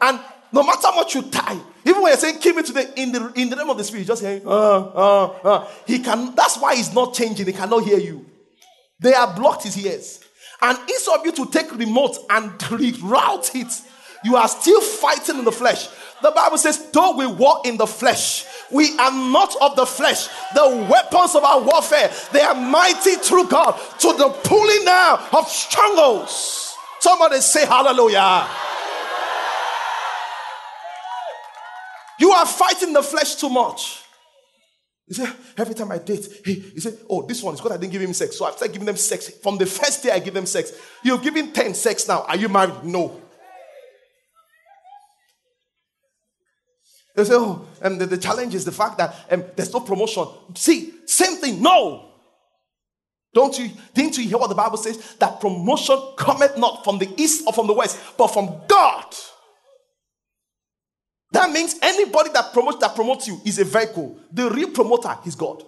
And 0.00 0.20
no 0.52 0.62
matter 0.62 0.88
what 0.88 1.14
you 1.14 1.22
tie, 1.22 1.58
even 1.84 2.02
when 2.02 2.10
you're 2.10 2.18
saying 2.18 2.38
kill 2.38 2.54
me 2.54 2.62
today 2.62 2.86
in 2.96 3.12
the 3.12 3.32
in 3.34 3.50
the 3.50 3.56
name 3.56 3.68
of 3.68 3.76
the 3.76 3.84
spirit, 3.84 4.06
just 4.06 4.22
hearing, 4.22 4.46
uh, 4.46 4.50
uh, 4.50 5.24
uh, 5.42 5.68
he 5.86 5.98
can. 5.98 6.34
That's 6.34 6.58
why 6.58 6.76
he's 6.76 6.94
not 6.94 7.14
changing. 7.14 7.46
He 7.46 7.52
cannot 7.52 7.82
hear 7.84 7.98
you. 7.98 8.24
They 9.00 9.12
have 9.12 9.34
blocked 9.36 9.64
his 9.64 9.76
ears. 9.78 10.20
And 10.62 10.78
instead 10.88 11.18
of 11.18 11.26
you 11.26 11.32
to 11.32 11.46
take 11.46 11.72
remote 11.76 12.16
and 12.30 12.50
reroute 12.58 13.54
it, 13.54 13.82
you 14.24 14.36
are 14.36 14.48
still 14.48 14.80
fighting 14.80 15.38
in 15.38 15.44
the 15.44 15.52
flesh. 15.52 15.88
The 16.22 16.30
Bible 16.30 16.58
says, 16.58 16.90
though 16.92 17.16
we 17.16 17.26
walk 17.26 17.66
in 17.66 17.76
the 17.76 17.86
flesh, 17.86 18.46
we 18.72 18.98
are 18.98 19.12
not 19.12 19.54
of 19.60 19.76
the 19.76 19.86
flesh. 19.86 20.28
The 20.54 20.88
weapons 20.90 21.34
of 21.34 21.44
our 21.44 21.60
warfare, 21.60 22.10
they 22.32 22.40
are 22.40 22.54
mighty 22.54 23.16
through 23.16 23.48
God 23.48 23.78
to 23.98 24.12
the 24.14 24.30
pulling 24.44 24.84
down 24.84 25.20
of 25.32 25.46
strongholds. 25.48 26.74
Somebody 27.00 27.40
say 27.40 27.66
hallelujah. 27.66 28.48
You 32.18 32.30
are 32.30 32.46
fighting 32.46 32.94
the 32.94 33.02
flesh 33.02 33.34
too 33.34 33.50
much. 33.50 34.05
He 35.06 35.14
said, 35.14 35.32
every 35.56 35.74
time 35.74 35.92
I 35.92 35.98
date, 35.98 36.26
he, 36.44 36.54
he 36.54 36.80
said, 36.80 36.98
oh, 37.08 37.22
this 37.22 37.42
one 37.42 37.54
is 37.54 37.60
because 37.60 37.76
I 37.76 37.80
didn't 37.80 37.92
give 37.92 38.02
him 38.02 38.12
sex. 38.12 38.36
So 38.36 38.44
I 38.44 38.50
started 38.50 38.72
giving 38.72 38.86
them 38.86 38.96
sex. 38.96 39.28
From 39.28 39.56
the 39.56 39.66
first 39.66 40.02
day 40.02 40.10
I 40.10 40.18
give 40.18 40.34
them 40.34 40.46
sex. 40.46 40.72
You've 41.04 41.22
given 41.22 41.52
10 41.52 41.74
sex 41.74 42.08
now. 42.08 42.22
Are 42.22 42.36
you 42.36 42.48
married? 42.48 42.82
No. 42.82 43.22
They 47.14 47.24
say, 47.24 47.34
oh, 47.34 47.66
and 47.80 48.00
the, 48.00 48.06
the 48.06 48.18
challenge 48.18 48.54
is 48.54 48.64
the 48.64 48.72
fact 48.72 48.98
that 48.98 49.14
um, 49.30 49.44
there's 49.54 49.72
no 49.72 49.80
promotion. 49.80 50.26
See, 50.54 50.92
same 51.06 51.36
thing. 51.36 51.62
No. 51.62 52.10
Don't 53.32 53.56
you, 53.58 53.70
didn't 53.94 54.18
you 54.18 54.24
hear 54.28 54.38
what 54.38 54.48
the 54.48 54.54
Bible 54.54 54.76
says? 54.76 55.14
That 55.16 55.40
promotion 55.40 55.98
cometh 56.16 56.58
not 56.58 56.84
from 56.84 56.98
the 56.98 57.08
east 57.16 57.44
or 57.46 57.52
from 57.52 57.68
the 57.68 57.74
west, 57.74 57.98
but 58.18 58.28
from 58.28 58.62
God. 58.66 59.14
That 61.46 61.52
means 61.52 61.76
anybody 61.80 62.30
that 62.30 62.52
promotes 62.52 62.78
that 62.78 62.96
promotes 62.96 63.28
you 63.28 63.40
is 63.44 63.60
a 63.60 63.64
vehicle. 63.64 64.18
The 64.32 64.50
real 64.50 64.70
promoter 64.70 65.16
is 65.24 65.36
God. 65.36 65.62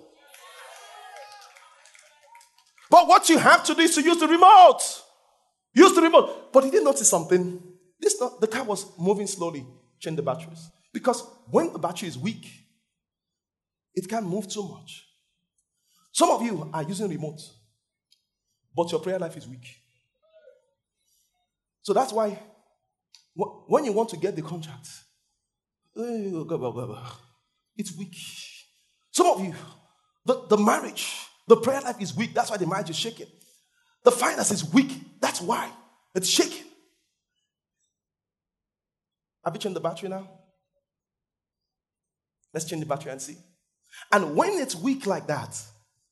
But 2.91 3.07
what 3.07 3.29
you 3.29 3.39
have 3.39 3.63
to 3.63 3.77
do 3.77 3.83
is 3.83 3.95
to 3.95 4.03
use 4.03 4.19
the 4.19 4.27
remote. 4.27 4.81
Use 5.73 5.95
the 5.95 6.03
remote. 6.03 6.53
But 6.53 6.65
he 6.65 6.73
did 6.73 6.83
notice 6.83 7.09
something. 7.09 7.63
This 8.01 8.21
not, 8.21 8.41
the 8.41 8.49
car 8.49 8.65
was 8.65 8.87
moving 8.99 9.29
slowly. 9.29 9.65
Change 10.01 10.17
the 10.17 10.23
batteries. 10.23 10.69
Because 10.93 11.23
when 11.49 11.73
the 11.73 11.79
battery 11.79 12.09
is 12.09 12.19
weak, 12.19 12.45
it 13.95 14.09
can't 14.09 14.27
move 14.27 14.49
too 14.49 14.69
much. 14.69 15.07
Some 16.11 16.31
of 16.31 16.43
you 16.43 16.69
are 16.75 16.83
using 16.83 17.09
remote, 17.09 17.41
but 18.75 18.91
your 18.91 19.01
prayer 19.01 19.21
life 19.21 19.37
is 19.37 19.47
weak. 19.47 19.77
So 21.83 21.93
that's 21.93 22.13
why 22.13 22.37
when 23.37 23.85
you 23.85 23.93
want 23.93 24.09
to 24.09 24.17
get 24.17 24.35
the 24.35 24.43
contract, 24.43 24.89
Eh, 25.97 26.31
oh, 26.35 27.19
it's 27.77 27.97
weak. 27.97 28.17
Some 29.11 29.27
of 29.27 29.45
you, 29.45 29.55
the, 30.25 30.47
the 30.49 30.57
marriage, 30.57 31.27
the 31.47 31.57
prayer 31.57 31.81
life 31.81 32.01
is 32.01 32.15
weak. 32.15 32.35
That's 32.35 32.51
why 32.51 32.57
the 32.57 32.67
marriage 32.67 32.91
is 32.91 32.97
shaking. 32.97 33.27
The 34.05 34.11
finance 34.11 34.51
is 34.51 34.73
weak. 34.73 34.93
That's 35.21 35.41
why 35.41 35.71
it's 36.15 36.29
shaking. 36.29 36.65
Have 39.45 39.55
you 39.55 39.61
changed 39.61 39.77
the 39.77 39.81
battery 39.81 40.09
now? 40.09 40.29
Let's 42.53 42.67
change 42.67 42.81
the 42.81 42.87
battery 42.87 43.13
and 43.13 43.21
see. 43.21 43.37
And 44.13 44.37
when 44.37 44.51
it's 44.51 44.77
weak 44.77 45.07
like 45.07 45.27
that, 45.27 45.61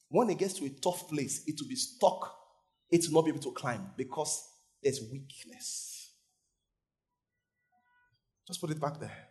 when 0.09 0.31
it 0.31 0.39
gets 0.39 0.55
to 0.55 0.65
a 0.65 0.71
tough 0.71 1.09
place, 1.09 1.43
it 1.47 1.57
will 1.61 1.69
be 1.69 1.77
stuck. 1.77 2.33
It 2.91 3.05
will 3.07 3.21
not 3.21 3.25
be 3.25 3.31
able 3.31 3.43
to 3.43 3.53
climb 3.53 3.91
because 3.97 4.49
there's 4.83 5.01
weakness. 5.13 6.13
Just 8.47 8.61
put 8.61 8.71
it 8.71 8.81
back 8.81 9.01
there. 9.01 9.29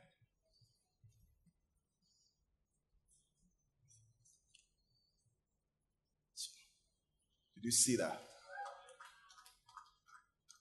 You 7.66 7.72
see 7.72 7.96
that? 7.96 8.22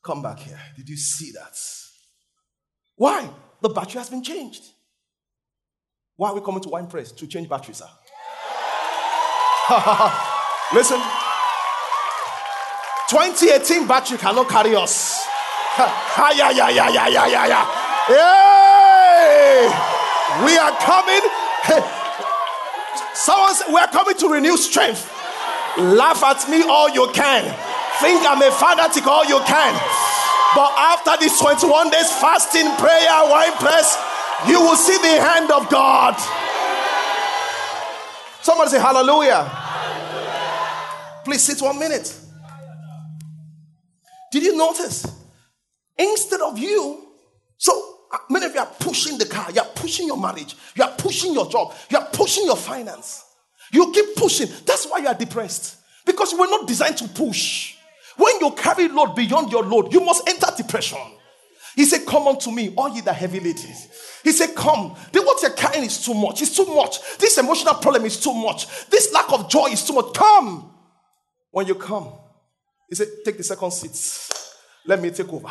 Come 0.02 0.22
back 0.22 0.38
here. 0.38 0.58
Did 0.76 0.88
you 0.88 0.96
see 0.96 1.32
that? 1.32 1.54
Why? 2.96 3.28
The 3.60 3.68
battery 3.68 3.98
has 3.98 4.08
been 4.10 4.22
changed. 4.22 4.62
Why 6.16 6.30
are 6.30 6.34
we 6.34 6.40
coming 6.40 6.62
to 6.62 6.68
wine 6.68 6.86
press? 6.86 7.12
To 7.12 7.26
change 7.26 7.48
batteries, 7.48 7.78
sir. 7.78 7.88
Listen. 10.74 11.00
2018 13.10 13.86
battery 13.86 14.18
cannot 14.18 14.48
carry 14.48 14.74
us. 14.74 15.26
yeah, 15.78 16.50
yeah, 16.50 16.68
yeah, 16.70 16.88
yeah, 16.88 17.08
yeah, 17.08 17.26
yeah, 17.26 17.46
yeah. 17.46 17.64
Hey! 18.06 19.68
We 20.44 20.56
are 20.56 20.72
coming. 20.80 21.20
Someone 23.14 23.54
said, 23.54 23.68
we 23.72 23.80
are 23.80 23.88
coming 23.88 24.16
to 24.16 24.28
renew 24.28 24.56
strength. 24.56 25.13
Laugh 25.78 26.22
at 26.22 26.48
me 26.48 26.62
all 26.62 26.88
you 26.90 27.10
can. 27.12 27.44
Think 28.00 28.24
I'm 28.26 28.42
a 28.42 28.50
fanatic 28.50 29.06
all 29.06 29.24
you 29.24 29.40
can. 29.46 29.74
But 30.54 30.72
after 30.76 31.16
this 31.18 31.38
21 31.40 31.90
days 31.90 32.10
fasting, 32.20 32.70
prayer, 32.76 33.30
wine 33.30 33.52
press, 33.58 33.98
you 34.46 34.60
will 34.60 34.76
see 34.76 34.96
the 34.98 35.20
hand 35.20 35.50
of 35.50 35.68
God. 35.68 36.14
Somebody 38.42 38.70
say 38.70 38.80
hallelujah. 38.80 39.44
hallelujah. 39.44 41.22
Please 41.24 41.42
sit 41.42 41.60
one 41.60 41.78
minute. 41.78 42.14
Did 44.30 44.42
you 44.42 44.56
notice? 44.56 45.06
Instead 45.96 46.40
of 46.40 46.58
you, 46.58 47.08
so 47.56 47.94
uh, 48.12 48.18
Many 48.30 48.46
of 48.46 48.54
you 48.54 48.60
are 48.60 48.72
pushing 48.78 49.18
the 49.18 49.26
car, 49.26 49.50
you 49.50 49.60
are 49.60 49.68
pushing 49.74 50.06
your 50.06 50.16
marriage, 50.16 50.54
you 50.76 50.84
are 50.84 50.92
pushing 50.96 51.32
your 51.32 51.48
job, 51.48 51.74
you 51.90 51.98
are 51.98 52.06
pushing 52.12 52.44
your 52.44 52.56
finance. 52.56 53.24
You 53.72 53.92
keep 53.92 54.16
pushing. 54.16 54.48
That's 54.64 54.86
why 54.86 54.98
you 54.98 55.08
are 55.08 55.14
depressed. 55.14 55.78
Because 56.04 56.32
you 56.32 56.38
were 56.38 56.46
not 56.46 56.66
designed 56.66 56.98
to 56.98 57.08
push. 57.08 57.76
When 58.16 58.38
you 58.40 58.52
carry 58.52 58.88
load 58.88 59.14
beyond 59.14 59.50
your 59.50 59.64
load, 59.64 59.92
you 59.92 60.00
must 60.00 60.28
enter 60.28 60.46
depression. 60.56 60.98
He 61.74 61.84
said, 61.84 62.06
Come 62.06 62.28
unto 62.28 62.50
me, 62.50 62.72
all 62.76 62.94
ye 62.94 63.00
that 63.02 63.16
heavy 63.16 63.40
laden. 63.40 63.74
He 64.22 64.32
said, 64.32 64.54
Come. 64.54 64.94
The 65.12 65.22
what 65.22 65.42
you're 65.42 65.50
carrying 65.52 65.84
is 65.84 66.04
too 66.04 66.14
much. 66.14 66.40
It's 66.40 66.56
too 66.56 66.66
much. 66.66 66.98
This 67.18 67.36
emotional 67.38 67.74
problem 67.74 68.04
is 68.04 68.20
too 68.20 68.32
much. 68.32 68.88
This 68.88 69.12
lack 69.12 69.32
of 69.32 69.48
joy 69.48 69.66
is 69.66 69.84
too 69.84 69.94
much. 69.94 70.14
Come. 70.14 70.70
When 71.50 71.66
you 71.66 71.74
come, 71.74 72.12
he 72.88 72.94
said, 72.94 73.08
Take 73.24 73.36
the 73.36 73.42
second 73.42 73.72
seat. 73.72 74.30
Let 74.86 75.00
me 75.00 75.10
take 75.10 75.32
over. 75.32 75.48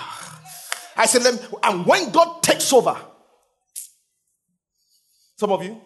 I 0.96 1.05
said, 1.05 1.24
Let 1.24 1.34
me, 1.34 1.58
and 1.63 1.86
when 1.86 2.12
God 2.12 2.41
takes 2.41 2.72
over, 2.72 2.96
some 5.36 5.51
of 5.51 5.63
you, 5.63 5.82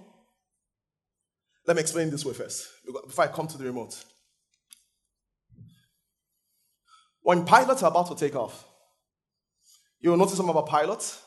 let 1.68 1.76
me 1.76 1.82
explain 1.82 2.10
this 2.10 2.26
way 2.26 2.34
first 2.34 2.68
before 2.86 3.26
I 3.26 3.28
come 3.28 3.48
to 3.48 3.58
the 3.58 3.66
remote. 3.66 4.04
When 7.22 7.44
pilots 7.44 7.84
are 7.84 7.92
about 7.92 8.08
to 8.08 8.16
take 8.16 8.36
off, 8.36 8.66
you 10.00 10.10
will 10.10 10.18
notice 10.18 10.38
some 10.38 10.50
of 10.50 10.56
our 10.56 10.64
pilots, 10.64 11.22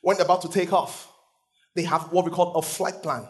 when 0.00 0.16
they're 0.16 0.24
about 0.24 0.42
to 0.42 0.48
take 0.48 0.72
off, 0.72 1.12
they 1.76 1.82
have 1.82 2.10
what 2.10 2.24
we 2.24 2.30
call 2.30 2.54
a 2.54 2.62
flight 2.62 3.02
plan. 3.02 3.26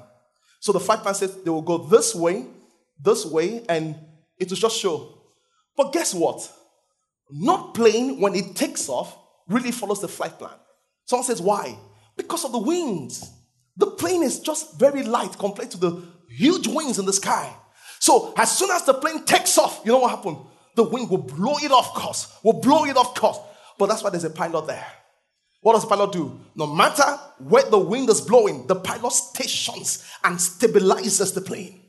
So 0.61 0.73
the 0.73 0.80
flight 0.80 1.00
plan 1.00 1.14
says 1.14 1.42
they 1.42 1.50
will 1.50 1.62
go 1.62 1.78
this 1.78 2.14
way, 2.14 2.47
this 3.02 3.26
way, 3.26 3.64
and 3.68 3.97
it 4.38 4.50
will 4.50 4.56
just 4.56 4.78
show. 4.78 5.18
But 5.76 5.92
guess 5.92 6.14
what? 6.14 6.49
Not 7.30 7.75
plane, 7.75 8.21
when 8.21 8.35
it 8.35 8.54
takes 8.54 8.88
off, 8.88 9.16
really 9.49 9.73
follows 9.73 10.00
the 10.00 10.09
flight 10.09 10.38
plan. 10.38 10.54
Someone 11.06 11.26
says, 11.26 11.42
why? 11.42 11.76
Because 12.16 12.44
of 12.44 12.52
the 12.52 12.59
wings. 12.59 13.30
The 13.76 13.87
plane 13.87 14.23
is 14.23 14.40
just 14.40 14.78
very 14.78 15.02
light 15.02 15.37
compared 15.38 15.71
to 15.73 15.78
the 15.78 16.02
huge 16.28 16.66
wings 16.66 16.99
in 16.99 17.07
the 17.07 17.12
sky. 17.12 17.54
So 17.99 18.33
as 18.37 18.57
soon 18.57 18.71
as 18.71 18.85
the 18.85 18.95
plane 18.95 19.25
takes 19.25 19.59
off, 19.59 19.81
you 19.85 19.93
know 19.93 19.99
what 19.99 20.11
happened? 20.11 20.38
The 20.76 20.85
wind 20.85 21.11
will 21.11 21.19
blow 21.19 21.54
it 21.59 21.71
off 21.71 21.95
course, 21.95 22.37
will 22.43 22.61
blow 22.61 22.85
it 22.85 22.97
off 22.97 23.14
course. 23.14 23.38
But 23.78 23.87
that's 23.87 24.02
why 24.02 24.11
there's 24.11 24.25
a 24.25 24.31
pilot 24.31 24.66
there. 24.66 24.87
What 25.61 25.73
does 25.73 25.83
the 25.83 25.88
pilot 25.88 26.12
do? 26.12 26.38
No 26.54 26.66
matter 26.66 27.02
where 27.38 27.64
the 27.64 27.78
wind 27.78 28.11
is 28.11 28.21
blowing, 28.21 28.66
the 28.66 28.76
pilot 28.76 29.12
stations 29.12 30.04
and 30.23 30.37
stabilizes 30.37 31.35
the 31.35 31.40
plane. 31.40 31.81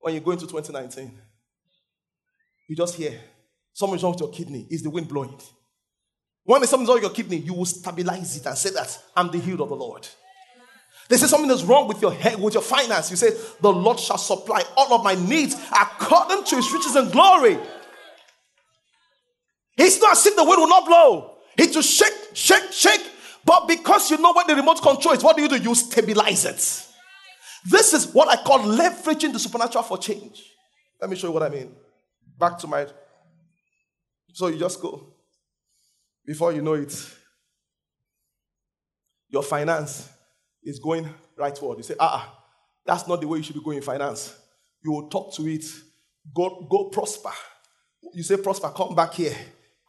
When 0.00 0.14
you 0.14 0.20
go 0.20 0.32
into 0.32 0.46
2019, 0.46 1.18
you 2.68 2.76
just 2.76 2.96
hear 2.96 3.18
something's 3.72 4.02
wrong 4.02 4.12
with 4.12 4.20
your 4.20 4.30
kidney. 4.30 4.66
Is 4.70 4.82
the 4.82 4.90
wind 4.90 5.08
blowing? 5.08 5.40
When 6.44 6.64
something's 6.66 6.88
wrong 6.88 6.96
with 6.96 7.04
your 7.04 7.12
kidney, 7.12 7.36
you 7.38 7.54
will 7.54 7.64
stabilize 7.64 8.36
it 8.36 8.46
and 8.46 8.58
say 8.58 8.70
that 8.70 8.98
I'm 9.16 9.30
the 9.30 9.38
healed 9.38 9.60
of 9.60 9.68
the 9.68 9.76
Lord. 9.76 10.06
They 11.08 11.16
say 11.16 11.26
something 11.26 11.50
is 11.50 11.64
wrong 11.64 11.88
with 11.88 12.00
your 12.00 12.12
head, 12.12 12.40
with 12.40 12.54
your 12.54 12.62
finance. 12.62 13.10
You 13.10 13.16
say, 13.16 13.30
The 13.60 13.72
Lord 13.72 14.00
shall 14.00 14.18
supply 14.18 14.62
all 14.76 14.94
of 14.94 15.04
my 15.04 15.14
needs 15.14 15.54
according 15.70 16.44
to 16.44 16.56
his 16.56 16.72
riches 16.72 16.96
and 16.96 17.12
glory. 17.12 17.58
It's 19.76 20.00
not 20.00 20.12
as 20.12 20.26
if 20.26 20.36
the 20.36 20.44
wind 20.44 20.60
will 20.60 20.68
not 20.68 20.86
blow. 20.86 21.36
It 21.56 21.74
will 21.74 21.82
shake, 21.82 22.14
shake, 22.34 22.72
shake. 22.72 23.02
But 23.44 23.66
because 23.66 24.10
you 24.10 24.18
know 24.18 24.32
what 24.32 24.46
the 24.46 24.54
remote 24.54 24.80
control 24.80 25.14
is, 25.14 25.22
what 25.22 25.36
do 25.36 25.42
you 25.42 25.48
do? 25.48 25.56
You 25.56 25.74
stabilize 25.74 26.44
it. 26.44 26.88
This 27.70 27.92
is 27.92 28.12
what 28.12 28.28
I 28.28 28.42
call 28.42 28.60
leveraging 28.60 29.32
the 29.32 29.38
supernatural 29.38 29.84
for 29.84 29.98
change. 29.98 30.42
Let 31.00 31.10
me 31.10 31.16
show 31.16 31.28
you 31.28 31.32
what 31.32 31.42
I 31.42 31.48
mean. 31.48 31.74
Back 32.38 32.58
to 32.60 32.66
my. 32.66 32.86
So 34.32 34.46
you 34.48 34.58
just 34.58 34.80
go. 34.80 35.11
Before 36.24 36.52
you 36.52 36.62
know 36.62 36.74
it, 36.74 36.94
your 39.28 39.42
finance 39.42 40.08
is 40.62 40.78
going 40.78 41.08
rightward. 41.38 41.78
You 41.78 41.82
say, 41.82 41.94
ah, 41.98 42.38
that's 42.84 43.08
not 43.08 43.20
the 43.20 43.28
way 43.28 43.38
you 43.38 43.44
should 43.44 43.56
be 43.56 43.62
going 43.62 43.78
in 43.78 43.82
finance. 43.82 44.36
You 44.84 44.92
will 44.92 45.08
talk 45.08 45.34
to 45.34 45.46
it. 45.46 45.64
Go, 46.34 46.66
go 46.70 46.90
prosper. 46.90 47.32
You 48.14 48.22
say, 48.22 48.36
prosper, 48.36 48.70
come 48.70 48.94
back 48.94 49.14
here. 49.14 49.34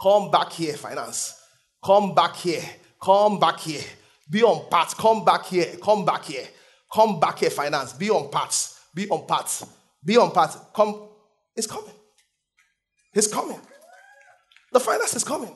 Come 0.02 0.32
back 0.32 0.52
here, 0.52 0.74
finance. 0.74 1.40
Come 1.84 2.16
back 2.16 2.36
here. 2.36 2.64
Come 3.02 3.40
back 3.40 3.60
here. 3.60 3.84
Be 4.30 4.44
on 4.44 4.70
parts. 4.70 4.94
Come 4.94 5.26
back 5.26 5.46
here. 5.46 5.76
Come 5.82 6.06
back 6.06 6.26
here. 6.26 6.48
Come 6.92 7.20
back 7.20 7.40
here, 7.40 7.50
finance. 7.50 7.94
Be 7.94 8.10
on 8.10 8.30
parts. 8.30 8.80
Be 8.94 9.08
on 9.10 9.28
parts. 9.28 9.66
Be 10.04 10.18
on 10.18 10.32
parts. 10.32 10.58
Come. 10.74 11.10
It's 11.56 11.68
coming. 11.68 11.94
It's 13.14 13.28
coming. 13.28 13.60
The 14.72 14.80
finance 14.80 15.16
is 15.16 15.24
coming. 15.24 15.56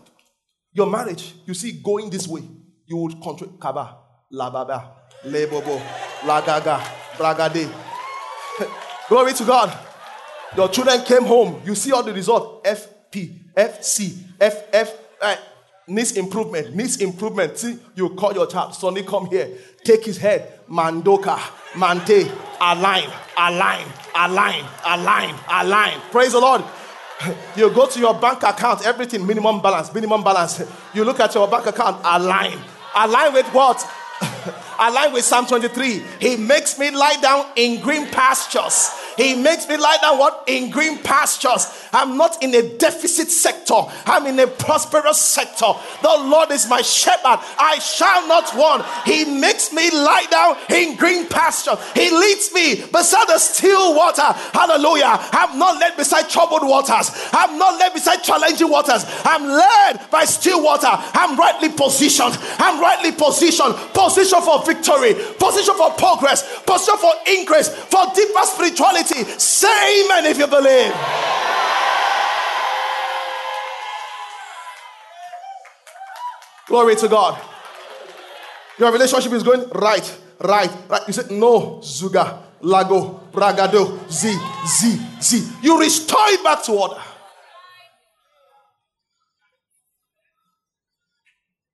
Your 0.78 0.86
marriage, 0.86 1.34
you 1.48 1.56
see, 1.56 1.72
going 1.72 2.12
this 2.12 2.28
way, 2.28 2.44
you 2.86 2.98
would 2.98 3.14
control 3.14 3.50
Kaba, 3.60 3.98
Lababa, 4.32 4.92
Lebobo, 5.26 5.82
Lagaga, 6.20 6.80
Bragade. 7.18 7.68
Glory 9.10 9.34
to 9.34 9.44
God. 9.44 9.76
Your 10.56 10.70
children 10.70 11.02
came 11.02 11.24
home. 11.24 11.64
You 11.66 11.74
see 11.74 11.92
all 11.92 12.04
the 12.04 12.14
result. 12.14 12.64
FP, 12.64 13.56
FC, 13.56 14.24
uh, 15.20 15.36
needs 15.88 16.16
improvement, 16.16 16.76
needs 16.76 17.02
improvement. 17.02 17.58
See, 17.58 17.80
you 17.96 18.10
call 18.12 18.34
your 18.36 18.46
child, 18.46 18.76
Sonny, 18.76 19.02
come 19.02 19.26
here. 19.26 19.50
Take 19.84 20.06
his 20.06 20.20
head. 20.20 20.60
Mandoka, 20.70 21.40
Mante, 21.74 22.30
align, 22.62 23.10
align, 23.36 23.88
align, 24.14 24.64
align, 24.86 25.36
align. 25.50 26.00
Praise 26.12 26.34
the 26.34 26.40
Lord. 26.40 26.64
You 27.56 27.72
go 27.72 27.88
to 27.88 28.00
your 28.00 28.14
bank 28.14 28.44
account, 28.44 28.86
everything 28.86 29.26
minimum 29.26 29.62
balance, 29.62 29.94
minimum 29.94 30.24
balance. 30.24 30.62
You 30.94 31.04
look 31.04 31.20
at 31.20 31.34
your 31.34 31.48
bank 31.48 31.66
account, 31.66 32.02
align. 32.04 32.60
Align 32.96 33.34
with 33.34 33.48
what? 33.48 33.84
align 34.80 35.14
with 35.14 35.24
Psalm 35.24 35.46
23. 35.46 36.04
He 36.20 36.38
makes 36.38 36.78
me 36.78 36.92
lie 36.92 37.18
down 37.22 37.46
in 37.56 37.82
green 37.82 38.08
pastures. 38.08 38.90
He 39.18 39.36
makes 39.36 39.68
me 39.68 39.78
lie 39.78 39.98
down 40.02 40.20
what? 40.20 40.44
In 40.48 40.70
green 40.70 41.00
pastures. 41.00 41.68
I'm 41.92 42.18
not 42.18 42.42
in 42.44 42.54
a 42.54 42.78
deficit 42.78 43.30
sector. 43.30 43.82
I'm 44.06 44.28
in 44.28 44.40
a 44.40 44.48
prosperous 44.48 45.20
sector. 45.20 45.74
The 46.02 46.10
Lord 46.10 46.52
is 46.52 46.70
my 46.70 46.82
shepherd. 46.82 47.40
I 47.60 47.80
shall 47.80 48.28
not 48.28 48.56
want. 48.56 48.86
He 49.06 49.26
makes 49.26 49.74
me 49.74 49.90
lie 49.90 50.26
down 50.30 50.58
in 50.70 50.96
green 50.96 51.28
pastures. 51.28 51.80
He 51.94 52.12
leads 52.12 52.54
me 52.54 52.86
beside 52.92 53.28
the 53.28 53.40
still 53.40 53.96
water. 53.96 54.22
Hallelujah. 54.54 55.18
I'm 55.32 55.58
not 55.58 55.80
led 55.80 55.98
beside 55.98 56.30
troubled 56.30 56.62
waters. 56.64 57.10
I'm 57.34 57.58
not 57.58 57.80
led 57.80 57.94
beside 57.94 58.24
challenging 58.24 58.70
waters. 58.70 59.04
I'm 59.26 59.48
led 59.48 60.12
by 60.12 60.26
still 60.26 60.64
water. 60.64 60.90
I'm 60.92 61.38
rightly 61.38 61.70
positioned. 61.70 62.38
I'm 62.60 62.80
rightly 62.80 63.12
positioned. 63.12 63.74
Position 63.94 64.42
for 64.42 64.62
victory. 64.68 65.16
Position 65.40 65.76
for 65.76 65.92
progress. 65.96 66.44
Position 66.64 66.98
for 67.00 67.14
increase. 67.26 67.70
For 67.70 68.04
deeper 68.14 68.44
spirituality 68.44 69.24
Say 69.58 70.06
amen 70.06 70.26
if 70.26 70.38
you 70.38 70.48
believe. 70.48 70.94
Glory 76.68 76.96
to 76.98 77.08
God. 77.08 77.42
Your 78.78 78.92
relationship 78.92 79.32
is 79.32 79.42
going 79.42 79.68
right, 79.70 80.20
right, 80.42 80.70
right. 80.90 81.02
You 81.08 81.14
said 81.14 81.32
no, 81.32 81.80
Zuga, 81.82 82.44
Lago, 82.62 83.22
Bragado, 83.32 84.10
Z, 84.12 84.38
Z, 84.68 85.02
Z. 85.22 85.52
You 85.64 85.80
restore 85.80 86.28
it 86.28 86.44
back 86.44 86.64
to 86.66 86.74
order. 86.74 87.02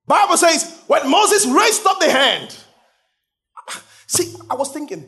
Bible 0.06 0.36
says 0.36 0.82
when 0.86 1.10
Moses 1.10 1.46
raised 1.46 1.86
up 1.86 1.98
the 1.98 2.10
hand. 2.10 2.63
See, 4.06 4.34
I 4.48 4.54
was 4.54 4.72
thinking, 4.72 5.04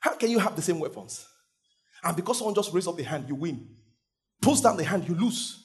how 0.00 0.14
can 0.14 0.30
you 0.30 0.38
have 0.38 0.56
the 0.56 0.62
same 0.62 0.78
weapons? 0.80 1.26
And 2.02 2.16
because 2.16 2.38
someone 2.38 2.54
just 2.54 2.72
raised 2.72 2.88
up 2.88 2.96
the 2.96 3.04
hand, 3.04 3.26
you 3.28 3.34
win. 3.34 3.68
Pulls 4.40 4.60
down 4.60 4.76
the 4.76 4.84
hand, 4.84 5.08
you 5.08 5.14
lose. 5.14 5.64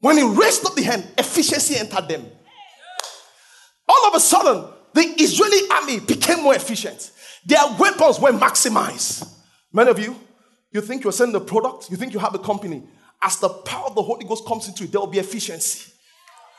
When 0.00 0.18
he 0.18 0.22
raised 0.22 0.64
up 0.66 0.74
the 0.74 0.82
hand, 0.82 1.06
efficiency 1.16 1.76
entered 1.76 2.08
them. 2.08 2.26
All 3.88 4.08
of 4.08 4.14
a 4.14 4.20
sudden, 4.20 4.70
the 4.92 5.02
Israeli 5.22 5.68
army 5.70 6.00
became 6.00 6.42
more 6.42 6.54
efficient. 6.54 7.10
Their 7.44 7.64
weapons 7.78 8.20
were 8.20 8.32
maximized. 8.32 9.28
Many 9.72 9.90
of 9.90 9.98
you, 9.98 10.16
you 10.72 10.80
think 10.80 11.04
you're 11.04 11.12
selling 11.12 11.32
the 11.32 11.40
product, 11.40 11.90
you 11.90 11.96
think 11.96 12.12
you 12.12 12.18
have 12.18 12.34
a 12.34 12.38
company. 12.38 12.82
As 13.22 13.38
the 13.38 13.48
power 13.48 13.86
of 13.86 13.94
the 13.94 14.02
Holy 14.02 14.26
Ghost 14.26 14.44
comes 14.46 14.68
into 14.68 14.84
it, 14.84 14.92
there 14.92 15.00
will 15.00 15.06
be 15.06 15.18
efficiency. 15.18 15.92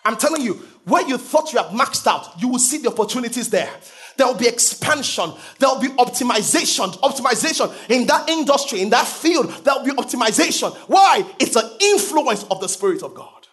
I'm 0.08 0.18
telling 0.18 0.42
you, 0.42 0.54
where 0.86 1.08
you 1.08 1.18
thought 1.18 1.52
you 1.52 1.60
have 1.60 1.72
maxed 1.72 2.08
out, 2.08 2.42
you 2.42 2.48
will 2.48 2.60
see 2.60 2.78
the 2.78 2.90
opportunities 2.90 3.50
there 3.50 3.70
there 4.18 4.28
will 4.28 4.36
be 4.36 4.48
expansion, 4.48 5.32
there 5.60 5.70
will 5.70 5.80
be 5.80 5.90
optimization, 5.90 6.92
optimization 7.02 7.72
in 7.90 8.08
that 8.08 8.28
industry, 8.28 8.82
in 8.82 8.90
that 8.90 9.08
field, 9.08 9.50
there 9.64 9.76
will 9.76 9.86
be 9.86 9.92
optimization. 9.92 10.76
Why? 10.88 11.24
It's 11.40 11.56
an 11.56 11.70
influence 11.80 12.44
of 12.46 12.60
the 12.60 12.68
Spirit 12.68 13.04
of 13.04 13.14
God. 13.14 13.48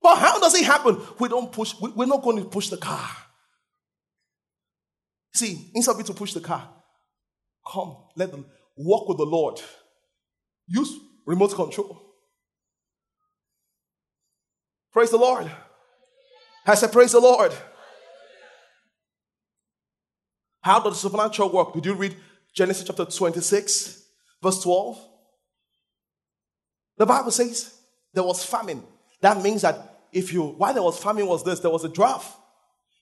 But 0.00 0.16
how 0.16 0.38
does 0.38 0.54
it 0.54 0.64
happen? 0.64 1.00
We 1.18 1.28
don't 1.28 1.52
push, 1.52 1.74
we're 1.80 2.06
not 2.06 2.22
going 2.22 2.38
to 2.38 2.44
push 2.44 2.68
the 2.68 2.76
car. 2.76 3.08
See, 5.34 5.70
instead 5.74 5.92
of 5.92 5.98
you 5.98 6.04
to 6.04 6.14
push 6.14 6.32
the 6.32 6.40
car, 6.40 6.68
come, 7.70 7.96
let 8.16 8.30
them 8.30 8.46
walk 8.76 9.08
with 9.08 9.18
the 9.18 9.26
Lord. 9.26 9.60
Use 10.68 10.92
remote 11.26 11.54
control. 11.54 12.07
Praise 14.98 15.10
the 15.10 15.16
Lord. 15.16 15.48
I 16.66 16.74
said, 16.74 16.90
Praise 16.90 17.12
the 17.12 17.20
Lord. 17.20 17.52
How 20.60 20.80
does 20.80 20.94
the 20.94 21.08
supernatural 21.08 21.50
work? 21.50 21.72
Did 21.72 21.86
you 21.86 21.94
read 21.94 22.16
Genesis 22.52 22.82
chapter 22.84 23.04
26, 23.04 24.02
verse 24.42 24.60
12? 24.60 24.98
The 26.96 27.06
Bible 27.06 27.30
says 27.30 27.78
there 28.12 28.24
was 28.24 28.44
famine. 28.44 28.82
That 29.20 29.40
means 29.40 29.62
that 29.62 30.00
if 30.10 30.32
you, 30.32 30.42
why 30.42 30.72
there 30.72 30.82
was 30.82 31.00
famine 31.00 31.28
was 31.28 31.44
this, 31.44 31.60
there 31.60 31.70
was 31.70 31.84
a 31.84 31.88
drought. 31.88 32.24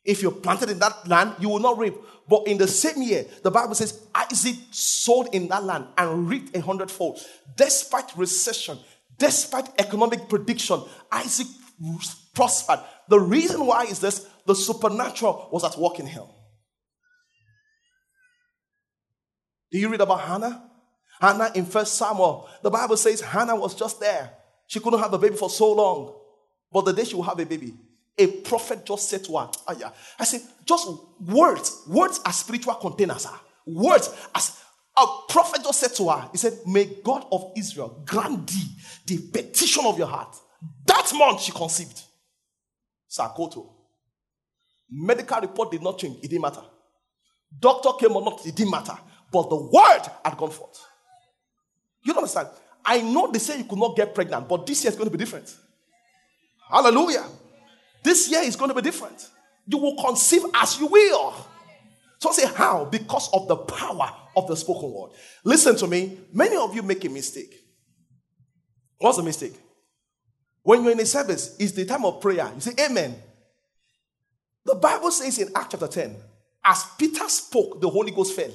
If 0.05 0.23
you 0.23 0.33
planted 0.33 0.69
in 0.69 0.79
that 0.81 1.09
land, 1.09 1.37
you 1.41 1.49
will 1.49 1.61
not 1.61 1.79
reap. 1.79 1.95
But 2.29 2.47
in 2.47 2.59
the 2.59 2.69
same 2.69 3.01
year, 3.03 3.25
the 3.43 3.51
Bible 3.51 3.75
says 3.75 4.07
Isaac 4.15 4.57
sowed 4.71 5.35
in 5.35 5.49
that 5.49 5.65
land 5.65 5.87
and 5.97 6.29
reaped 6.29 6.55
a 6.55 6.61
hundredfold. 6.61 7.21
Despite 7.57 8.15
recession, 8.19 8.79
despite 9.17 9.71
economic 9.79 10.29
prediction, 10.29 10.83
Isaac 11.11 11.47
prospered. 12.35 12.81
The 13.09 13.21
reason 13.21 13.65
why 13.65 13.85
is 13.85 14.01
this 14.01 14.27
the 14.47 14.55
supernatural 14.55 15.49
was 15.53 15.65
at 15.65 15.77
work 15.79 15.99
in 15.99 16.07
him. 16.07 16.25
Do 19.71 19.79
you 19.79 19.89
read 19.89 20.01
about 20.01 20.21
Hannah? 20.21 20.71
Hannah 21.21 21.51
in 21.55 21.67
First 21.67 21.95
Samuel, 21.97 22.49
the 22.63 22.71
Bible 22.71 22.97
says 22.97 23.21
Hannah 23.21 23.57
was 23.57 23.75
just 23.75 24.01
there. 24.01 24.31
She 24.67 24.81
couldn't 24.81 25.01
have 25.01 25.13
a 25.13 25.19
baby 25.19 25.37
for 25.37 25.51
so 25.51 25.73
long. 25.73 26.15
But 26.73 26.85
the 26.85 26.93
day 26.93 27.05
she 27.05 27.15
will 27.15 27.23
have 27.23 27.39
a 27.39 27.47
baby, 27.47 27.75
a 28.19 28.27
prophet 28.27 28.85
just 28.85 29.09
said 29.09 29.25
to 29.25 29.39
her, 29.39 29.51
oh 29.69 29.77
yeah. 29.79 29.91
I 30.19 30.25
said, 30.25 30.43
just 30.65 30.89
words. 31.21 31.83
Words 31.89 32.21
are 32.25 32.33
spiritual 32.33 32.75
containers. 32.75 33.27
Ah. 33.27 33.43
Words 33.67 34.15
as 34.35 34.61
a 34.97 35.07
prophet 35.29 35.63
just 35.63 35.81
said 35.81 35.95
to 35.97 36.09
her, 36.09 36.29
he 36.33 36.39
said, 36.39 36.59
May 36.67 36.85
God 37.05 37.27
of 37.31 37.53
Israel 37.57 38.03
grant 38.07 38.49
thee 38.49 38.69
the 39.07 39.19
petition 39.19 39.85
of 39.85 39.99
your 39.99 40.07
heart. 40.07 40.35
That 40.87 41.11
month 41.15 41.43
she 41.43 41.53
conceived. 41.53 42.01
Sakoto. 43.11 43.73
Medical 44.91 45.41
report 45.41 45.71
did 45.73 45.83
not 45.83 45.99
change, 45.99 46.19
it 46.23 46.29
didn't 46.29 46.43
matter. 46.43 46.63
Doctor 47.59 47.91
came 47.99 48.15
or 48.15 48.23
not, 48.23 48.45
it 48.47 48.55
didn't 48.55 48.71
matter. 48.71 48.97
But 49.33 49.51
the 49.51 49.57
word 49.57 50.03
had 50.25 50.37
gone 50.37 50.51
forth. 50.51 50.81
You 52.05 52.13
don't 52.13 52.23
understand? 52.23 52.49
I 52.85 53.01
know 53.01 53.31
they 53.31 53.41
say 53.41 53.59
you 53.59 53.65
could 53.65 53.79
not 53.79 53.97
get 53.97 54.15
pregnant, 54.15 54.49
but 54.49 54.67
this 54.67 54.85
year 54.85 54.93
is 54.93 54.97
going 54.97 55.11
to 55.11 55.17
be 55.17 55.23
different. 55.23 55.55
Hallelujah. 56.71 57.25
This 58.05 58.31
year 58.31 58.43
is 58.43 58.55
going 58.55 58.69
to 58.69 58.75
be 58.75 58.83
different. 58.83 59.29
You 59.67 59.79
will 59.79 59.97
conceive 59.97 60.43
as 60.55 60.79
you 60.79 60.87
will. 60.87 61.35
So 62.19 62.31
say 62.31 62.47
how? 62.47 62.85
Because 62.85 63.29
of 63.33 63.49
the 63.49 63.57
power 63.57 64.15
of 64.37 64.47
the 64.47 64.57
spoken 64.57 64.93
word. 64.93 65.11
Listen 65.45 65.77
to 65.77 65.87
me. 65.87 66.19
Many 66.33 66.57
of 66.57 66.75
you 66.75 66.83
make 66.83 67.05
a 67.05 67.09
mistake. 67.09 67.55
What's 68.99 69.17
the 69.17 69.25
mistake? 69.25 69.55
When 70.67 70.83
you're 70.83 70.93
in 70.93 71.01
a 71.01 71.07
service, 71.07 71.55
it's 71.61 71.73
the 71.73 71.85
time 71.85 72.05
of 72.05 72.21
prayer. 72.21 72.51
You 72.53 72.61
say 72.61 72.73
amen. 72.85 73.15
The 74.65 74.75
Bible 74.75 75.13
says 75.13 75.39
in 75.39 75.49
Acts 75.55 75.69
chapter 75.71 75.87
10, 75.87 76.17
as 76.65 76.85
Peter 76.99 77.29
spoke, 77.29 77.81
the 77.81 77.89
Holy 77.89 78.11
Ghost 78.11 78.35
fell. 78.35 78.51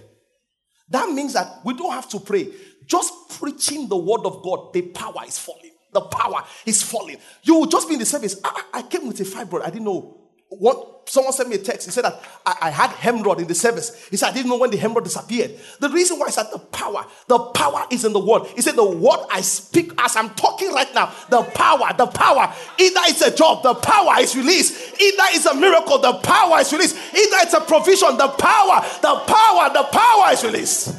That 0.90 1.10
means 1.10 1.32
that 1.32 1.62
we 1.64 1.74
don't 1.74 1.94
have 1.94 2.10
to 2.10 2.20
pray. 2.20 2.50
Just 2.86 3.14
preaching 3.40 3.88
the 3.88 3.96
word 3.96 4.26
of 4.26 4.44
God, 4.44 4.74
the 4.74 4.82
power 4.82 5.24
is 5.26 5.40
falling 5.40 5.72
the 5.92 6.02
power 6.02 6.44
is 6.66 6.82
falling. 6.82 7.18
You 7.44 7.56
will 7.56 7.66
just 7.66 7.88
be 7.88 7.96
in 7.96 8.00
the 8.00 8.06
service. 8.06 8.40
I, 8.44 8.64
I 8.74 8.82
came 8.84 9.08
with 9.08 9.20
a 9.20 9.24
fibroid. 9.24 9.62
I 9.62 9.70
didn't 9.70 9.86
know. 9.86 10.21
What 10.52 10.92
someone 11.12 11.34
sent 11.34 11.50
me 11.50 11.56
a 11.56 11.60
text. 11.60 11.88
He 11.88 11.92
said 11.92 12.06
that 12.06 12.22
I, 12.46 12.56
I 12.62 12.70
had 12.70 12.92
hemorrhoid 12.92 13.40
in 13.40 13.48
the 13.48 13.56
service. 13.56 14.08
He 14.10 14.18
said 14.18 14.30
I 14.30 14.34
didn't 14.34 14.50
know 14.50 14.58
when 14.58 14.72
the 14.72 14.78
hemorrhoid 14.78 15.06
disappeared. 15.06 15.52
The 15.80 15.90
reason 15.90 16.20
why 16.20 16.28
is 16.28 16.36
that 16.36 16.52
the 16.52 16.60
power, 16.60 17.06
the 17.28 17.40
power 17.40 17.86
is 17.92 18.06
in 18.06 18.14
the 18.14 18.20
word. 18.20 18.48
He 18.56 18.62
said 18.62 18.76
the 18.76 18.86
word 18.86 19.26
I 19.32 19.42
speak 19.42 19.92
as 19.98 20.16
I'm 20.16 20.30
talking 20.32 20.72
right 20.72 20.94
now, 20.94 21.14
the 21.30 21.44
power, 21.44 21.94
the 21.98 22.08
power. 22.08 22.54
Either 22.80 23.00
it's 23.06 23.22
a 23.22 23.36
job, 23.36 23.64
the 23.64 23.74
power 23.76 24.20
is 24.20 24.36
released. 24.36 25.02
Either 25.02 25.24
it's 25.32 25.46
a 25.46 25.56
miracle, 25.56 26.00
the 26.00 26.14
power 26.14 26.60
is 26.60 26.72
released. 26.72 26.96
Either 26.96 27.38
it's 27.42 27.54
a 27.54 27.62
provision, 27.62 28.18
the 28.18 28.30
power, 28.30 28.86
the 29.02 29.16
power, 29.28 29.74
the 29.74 29.84
power 29.92 30.32
is 30.34 30.44
released. 30.44 30.96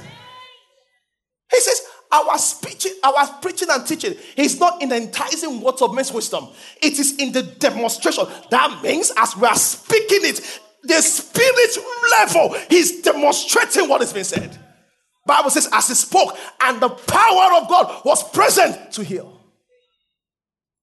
He 1.51 1.61
says, 1.61 1.83
our 2.13 2.37
preaching, 2.61 2.93
our 3.03 3.27
preaching 3.41 3.69
and 3.71 3.87
teaching 3.87 4.15
is 4.37 4.61
not 4.61 4.83
in 4.83 4.91
the 4.91 4.97
enticing 4.97 5.61
words 5.61 5.81
of 5.81 5.95
men's 5.95 6.13
wisdom. 6.13 6.49
It 6.83 6.99
is 6.99 7.17
in 7.17 7.33
the 7.33 7.43
demonstration. 7.43 8.27
That 8.51 8.81
means 8.83 9.11
as 9.17 9.37
we 9.37 9.47
are 9.47 9.57
speaking 9.57 10.21
it, 10.23 10.61
the 10.83 11.01
spirit 11.01 11.77
level, 12.19 12.57
he's 12.69 13.03
demonstrating 13.03 13.89
what 13.89 14.03
is 14.03 14.13
being 14.13 14.25
said. 14.25 14.57
Bible 15.25 15.51
says, 15.51 15.69
as 15.73 15.89
he 15.89 15.95
spoke, 15.95 16.37
and 16.61 16.81
the 16.81 16.89
power 16.89 17.61
of 17.61 17.69
God 17.69 18.05
was 18.05 18.29
present 18.31 18.93
to 18.93 19.05
heal. 19.05 19.41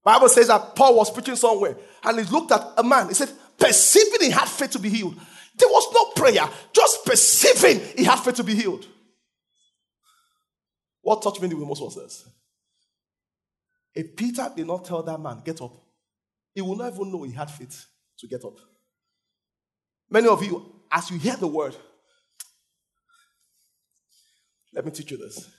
Bible 0.03 0.29
says 0.29 0.47
that 0.47 0.75
Paul 0.75 0.95
was 0.95 1.11
preaching 1.11 1.35
somewhere, 1.35 1.77
and 2.03 2.17
he 2.17 2.25
looked 2.31 2.51
at 2.51 2.65
a 2.77 2.83
man. 2.83 3.09
He 3.09 3.13
said, 3.13 3.29
perceiving 3.57 4.21
he 4.21 4.29
had 4.31 4.47
faith 4.47 4.71
to 4.71 4.79
be 4.79 4.89
healed. 4.89 5.15
There 5.57 5.67
was 5.67 5.93
no 5.93 6.05
prayer, 6.21 6.49
just 6.73 7.05
perceiving 7.05 7.81
he 7.97 8.05
had 8.05 8.15
faith 8.15 8.35
to 8.35 8.43
be 8.43 8.55
healed. 8.55 8.87
What 11.10 11.24
touched 11.24 11.41
me 11.41 11.48
the 11.48 11.56
most 11.56 11.82
was 11.82 11.95
this. 11.95 12.30
If 13.95 14.15
Peter 14.15 14.48
did 14.56 14.67
not 14.67 14.86
tell 14.86 15.02
that 15.02 15.19
man, 15.19 15.41
get 15.43 15.60
up, 15.60 15.74
he 16.54 16.62
will 16.62 16.76
not 16.76 16.93
even 16.93 17.12
know 17.12 17.24
he 17.24 17.32
had 17.32 17.50
faith 17.50 17.88
to 18.19 18.28
get 18.28 18.45
up. 18.45 18.54
Many 20.08 20.28
of 20.28 20.43
you, 20.43 20.84
as 20.91 21.10
you 21.10 21.17
hear 21.17 21.36
the 21.36 21.48
word, 21.48 21.76
let 24.72 24.86
me 24.86 24.91
teach 24.91 25.10
you 25.10 25.17
this. 25.17 25.50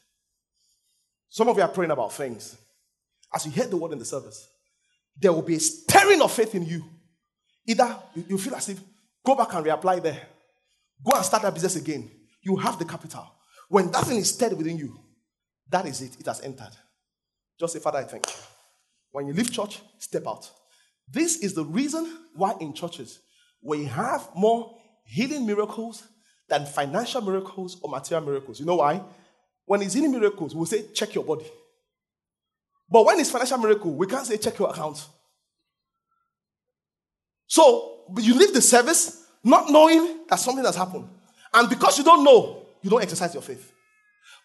Some 1.28 1.48
of 1.48 1.56
you 1.56 1.64
are 1.64 1.68
praying 1.68 1.90
about 1.90 2.12
things. 2.12 2.56
As 3.34 3.44
you 3.44 3.50
hear 3.50 3.66
the 3.66 3.76
word 3.76 3.90
in 3.90 3.98
the 3.98 4.04
service, 4.04 4.48
there 5.20 5.32
will 5.32 5.42
be 5.42 5.56
a 5.56 5.60
stirring 5.60 6.22
of 6.22 6.30
faith 6.30 6.54
in 6.54 6.64
you. 6.64 6.84
Either 7.66 7.98
you, 8.14 8.24
you 8.28 8.38
feel 8.38 8.54
as 8.54 8.68
if 8.68 8.78
go 9.26 9.34
back 9.34 9.52
and 9.54 9.66
reapply 9.66 10.00
there, 10.00 10.28
go 11.04 11.16
and 11.16 11.24
start 11.24 11.42
that 11.42 11.54
business 11.54 11.74
again. 11.74 12.08
You 12.40 12.54
have 12.54 12.78
the 12.78 12.84
capital. 12.84 13.34
When 13.68 13.90
that 13.90 14.04
thing 14.04 14.18
is 14.18 14.32
stirred 14.32 14.56
within 14.56 14.78
you, 14.78 15.09
that 15.70 15.86
is 15.86 16.02
it. 16.02 16.20
It 16.20 16.26
has 16.26 16.40
entered. 16.40 16.76
Just 17.58 17.72
say, 17.72 17.78
Father, 17.78 17.98
I 17.98 18.04
thank 18.04 18.26
you. 18.26 18.34
When 19.12 19.26
you 19.26 19.32
leave 19.32 19.52
church, 19.52 19.80
step 19.98 20.26
out. 20.26 20.50
This 21.08 21.38
is 21.38 21.54
the 21.54 21.64
reason 21.64 22.18
why 22.34 22.54
in 22.60 22.72
churches 22.72 23.20
we 23.62 23.84
have 23.84 24.28
more 24.34 24.78
healing 25.04 25.46
miracles 25.46 26.06
than 26.48 26.66
financial 26.66 27.20
miracles 27.20 27.78
or 27.82 27.90
material 27.90 28.26
miracles. 28.26 28.60
You 28.60 28.66
know 28.66 28.76
why? 28.76 29.02
When 29.66 29.82
it's 29.82 29.94
healing 29.94 30.12
miracles, 30.12 30.54
we'll 30.54 30.66
say, 30.66 30.86
check 30.94 31.14
your 31.14 31.24
body. 31.24 31.46
But 32.88 33.04
when 33.06 33.20
it's 33.20 33.30
financial 33.30 33.58
miracle, 33.58 33.92
we 33.92 34.06
can't 34.06 34.26
say, 34.26 34.36
check 34.36 34.58
your 34.58 34.70
account. 34.70 35.06
So 37.46 38.04
you 38.18 38.34
leave 38.34 38.54
the 38.54 38.62
service 38.62 39.26
not 39.44 39.70
knowing 39.70 40.20
that 40.28 40.36
something 40.36 40.64
has 40.64 40.76
happened. 40.76 41.08
And 41.52 41.68
because 41.68 41.98
you 41.98 42.04
don't 42.04 42.24
know, 42.24 42.66
you 42.82 42.90
don't 42.90 43.02
exercise 43.02 43.34
your 43.34 43.42
faith. 43.42 43.72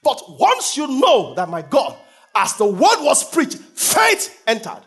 But 0.06 0.22
once 0.40 0.78
you 0.78 0.86
know 0.86 1.34
that, 1.34 1.50
my 1.50 1.64
God, 1.64 1.98
as 2.36 2.54
the 2.54 2.66
word 2.66 3.00
was 3.00 3.28
preached, 3.28 3.58
faith 3.58 4.44
entered. 4.46 4.84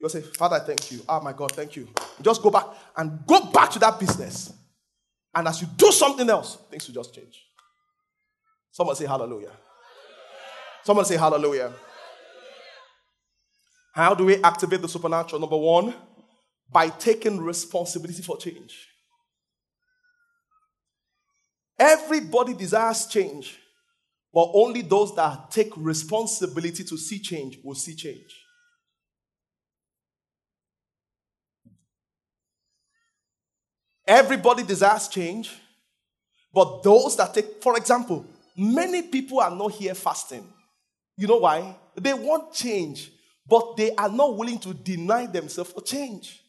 You'll 0.00 0.08
say, 0.08 0.22
Father, 0.22 0.58
thank 0.58 0.90
you. 0.90 1.02
Oh, 1.06 1.20
my 1.20 1.34
God, 1.34 1.52
thank 1.52 1.76
you. 1.76 1.86
Just 2.22 2.42
go 2.42 2.50
back 2.50 2.64
and 2.96 3.26
go 3.26 3.44
back 3.52 3.70
to 3.72 3.78
that 3.80 4.00
business. 4.00 4.54
And 5.34 5.46
as 5.46 5.60
you 5.60 5.68
do 5.76 5.92
something 5.92 6.28
else, 6.30 6.56
things 6.70 6.86
will 6.86 6.94
just 6.94 7.14
change. 7.14 7.44
Someone 8.72 8.96
say 8.96 9.04
hallelujah. 9.04 9.52
Someone 10.82 11.04
say 11.04 11.18
hallelujah. 11.18 11.70
How 13.94 14.14
do 14.14 14.24
we 14.24 14.42
activate 14.42 14.80
the 14.80 14.88
supernatural? 14.88 15.40
Number 15.40 15.58
one, 15.58 15.94
by 16.72 16.88
taking 16.88 17.38
responsibility 17.38 18.22
for 18.22 18.38
change. 18.38 18.88
Everybody 21.78 22.54
desires 22.54 23.06
change. 23.06 23.58
But 24.34 24.50
only 24.52 24.82
those 24.82 25.14
that 25.14 25.52
take 25.52 25.72
responsibility 25.76 26.82
to 26.82 26.98
see 26.98 27.20
change 27.20 27.60
will 27.62 27.76
see 27.76 27.94
change. 27.94 28.34
Everybody 34.06 34.64
desires 34.64 35.06
change, 35.08 35.50
but 36.52 36.82
those 36.82 37.16
that 37.16 37.32
take, 37.32 37.62
for 37.62 37.76
example, 37.76 38.26
many 38.56 39.02
people 39.02 39.40
are 39.40 39.54
not 39.54 39.72
here 39.72 39.94
fasting. 39.94 40.46
You 41.16 41.28
know 41.28 41.38
why? 41.38 41.76
They 41.94 42.12
want 42.12 42.52
change, 42.52 43.12
but 43.48 43.76
they 43.76 43.94
are 43.94 44.10
not 44.10 44.36
willing 44.36 44.58
to 44.58 44.74
deny 44.74 45.26
themselves 45.26 45.72
for 45.72 45.80
change. 45.80 46.40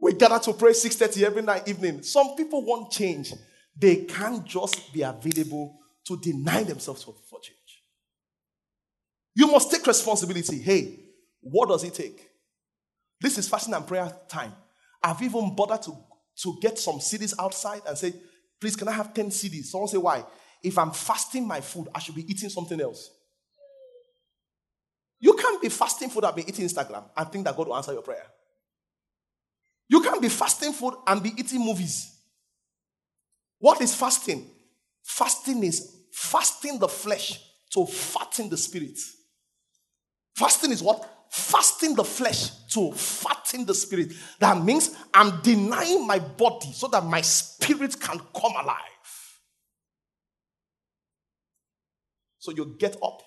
We 0.00 0.14
gather 0.14 0.38
to 0.38 0.52
pray 0.54 0.72
6:30 0.72 1.24
every 1.24 1.42
night 1.42 1.68
evening. 1.68 2.02
Some 2.02 2.36
people 2.36 2.64
want 2.64 2.90
change, 2.90 3.32
they 3.76 4.04
can't 4.04 4.44
just 4.44 4.92
be 4.92 5.02
available 5.02 5.78
to 6.06 6.18
deny 6.18 6.62
themselves 6.62 7.02
for, 7.02 7.14
for 7.28 7.40
change. 7.40 7.56
You 9.34 9.48
must 9.48 9.70
take 9.70 9.86
responsibility. 9.86 10.58
Hey, 10.58 10.98
what 11.40 11.68
does 11.68 11.84
it 11.84 11.94
take? 11.94 12.26
This 13.20 13.38
is 13.38 13.48
fasting 13.48 13.74
and 13.74 13.86
prayer 13.86 14.10
time. 14.28 14.52
I've 15.02 15.20
even 15.22 15.54
bothered 15.54 15.82
to, 15.82 15.96
to 16.42 16.58
get 16.60 16.78
some 16.78 16.96
CDs 16.96 17.34
outside 17.38 17.82
and 17.86 17.96
say, 17.96 18.14
please, 18.60 18.76
can 18.76 18.88
I 18.88 18.92
have 18.92 19.12
10 19.12 19.28
CDs? 19.28 19.66
Someone 19.66 19.88
say, 19.88 19.98
why? 19.98 20.24
If 20.62 20.78
I'm 20.78 20.90
fasting 20.90 21.46
my 21.46 21.60
food, 21.60 21.88
I 21.94 22.00
should 22.00 22.14
be 22.14 22.28
eating 22.30 22.48
something 22.48 22.80
else. 22.80 23.10
You 25.20 25.34
can't 25.34 25.60
be 25.62 25.68
fasting 25.68 26.10
food 26.10 26.24
and 26.24 26.34
be 26.34 26.42
eating 26.42 26.66
Instagram 26.66 27.04
and 27.16 27.32
think 27.32 27.44
that 27.44 27.56
God 27.56 27.68
will 27.68 27.76
answer 27.76 27.92
your 27.92 28.02
prayer. 28.02 28.26
You 29.88 30.02
can't 30.02 30.20
be 30.20 30.28
fasting 30.28 30.72
food 30.72 30.94
and 31.06 31.22
be 31.22 31.32
eating 31.36 31.64
movies. 31.64 32.15
What 33.66 33.80
is 33.80 33.96
fasting? 33.96 34.48
Fasting 35.02 35.64
is 35.64 36.04
fasting 36.12 36.78
the 36.78 36.86
flesh 36.86 37.40
to 37.70 37.84
fatten 37.84 38.48
the 38.48 38.56
spirit. 38.56 38.96
Fasting 40.36 40.70
is 40.70 40.84
what? 40.84 41.04
Fasting 41.32 41.96
the 41.96 42.04
flesh 42.04 42.50
to 42.68 42.92
fatten 42.92 43.66
the 43.66 43.74
spirit. 43.74 44.12
That 44.38 44.62
means 44.62 44.94
I'm 45.12 45.40
denying 45.42 46.06
my 46.06 46.20
body 46.20 46.70
so 46.72 46.86
that 46.86 47.04
my 47.06 47.20
spirit 47.22 47.98
can 48.00 48.20
come 48.40 48.52
alive. 48.52 48.78
So 52.38 52.52
you 52.52 52.76
get 52.78 52.96
up, 53.02 53.20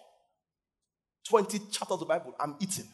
20 1.28 1.60
chapters 1.70 1.96
of 1.96 2.00
the 2.00 2.06
Bible, 2.06 2.34
I'm 2.40 2.56
eating. 2.62 2.88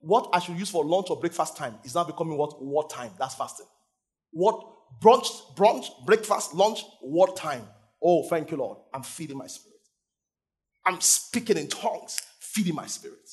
What 0.00 0.28
I 0.32 0.40
should 0.40 0.58
use 0.58 0.70
for 0.70 0.84
lunch 0.84 1.06
or 1.10 1.20
breakfast 1.20 1.56
time 1.56 1.76
is 1.84 1.94
now 1.94 2.02
becoming 2.02 2.36
what? 2.36 2.60
What 2.60 2.90
time? 2.90 3.12
That's 3.16 3.36
fasting. 3.36 3.66
What 4.32 4.74
brunch, 5.00 5.54
brunch, 5.54 5.86
breakfast, 6.04 6.54
lunch, 6.54 6.84
what 7.00 7.36
time? 7.36 7.62
Oh, 8.02 8.22
thank 8.28 8.50
you, 8.50 8.56
Lord. 8.56 8.78
I'm 8.92 9.02
feeding 9.02 9.36
my 9.36 9.46
spirit. 9.46 9.78
I'm 10.84 11.00
speaking 11.00 11.56
in 11.56 11.68
tongues, 11.68 12.20
feeding 12.40 12.74
my 12.74 12.86
spirit. 12.86 13.28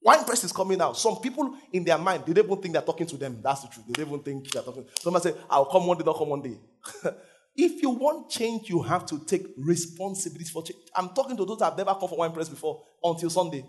Wine 0.00 0.24
press 0.24 0.44
is 0.44 0.52
coming 0.52 0.80
out. 0.80 0.96
Some 0.96 1.16
people 1.20 1.56
in 1.72 1.82
their 1.82 1.98
mind, 1.98 2.22
they 2.24 2.32
don't 2.32 2.44
even 2.44 2.62
think 2.62 2.72
they're 2.74 2.82
talking 2.82 3.06
to 3.06 3.16
them. 3.16 3.40
That's 3.42 3.62
the 3.62 3.68
truth. 3.68 3.86
They 3.88 4.04
don't 4.04 4.12
even 4.12 4.22
think 4.22 4.50
they're 4.50 4.62
talking. 4.62 4.86
Somebody 5.00 5.30
say, 5.30 5.36
I'll 5.50 5.64
come 5.64 5.86
one 5.86 5.98
day, 5.98 6.04
not 6.04 6.16
come 6.16 6.28
one 6.28 6.42
day. 6.42 6.56
if 7.56 7.82
you 7.82 7.90
want 7.90 8.30
change, 8.30 8.70
you 8.70 8.80
have 8.82 9.04
to 9.06 9.18
take 9.26 9.46
responsibility 9.56 10.50
for 10.50 10.62
change. 10.62 10.78
I'm 10.94 11.08
talking 11.10 11.36
to 11.36 11.44
those 11.44 11.58
that 11.58 11.66
have 11.66 11.78
never 11.78 11.94
come 11.94 12.08
for 12.08 12.18
wine 12.18 12.32
press 12.32 12.48
before 12.48 12.82
until 13.02 13.28
Sunday. 13.28 13.64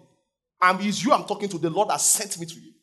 And 0.62 0.80
it's 0.82 1.04
you 1.04 1.14
I'm 1.14 1.24
talking 1.24 1.50
to. 1.50 1.58
The 1.58 1.70
Lord 1.70 1.90
has 1.90 2.06
sent 2.06 2.40
me 2.40 2.46
to 2.46 2.56
you. 2.60 2.74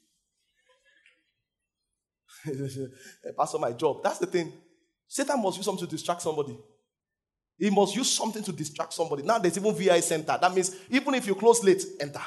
Pastor, 3.37 3.59
my 3.59 3.73
job. 3.73 4.03
That's 4.03 4.19
the 4.19 4.27
thing. 4.27 4.53
Satan 5.09 5.41
must 5.43 5.57
use 5.57 5.65
something 5.67 5.87
to 5.87 5.91
distract 5.91 6.23
somebody. 6.23 6.59
He 7.59 7.71
must 7.71 7.97
use 7.97 8.11
something 8.11 8.43
to 8.43 8.53
distract 8.53 8.93
somebody. 8.93 9.23
Now 9.23 9.39
there's 9.39 9.57
even 9.57 9.75
VI 9.75 10.01
center. 10.01 10.39
That 10.41 10.55
means 10.55 10.77
even 10.91 11.15
if 11.15 11.27
you 11.27 11.35
close 11.35 11.63
late, 11.65 11.83
enter. 12.01 12.21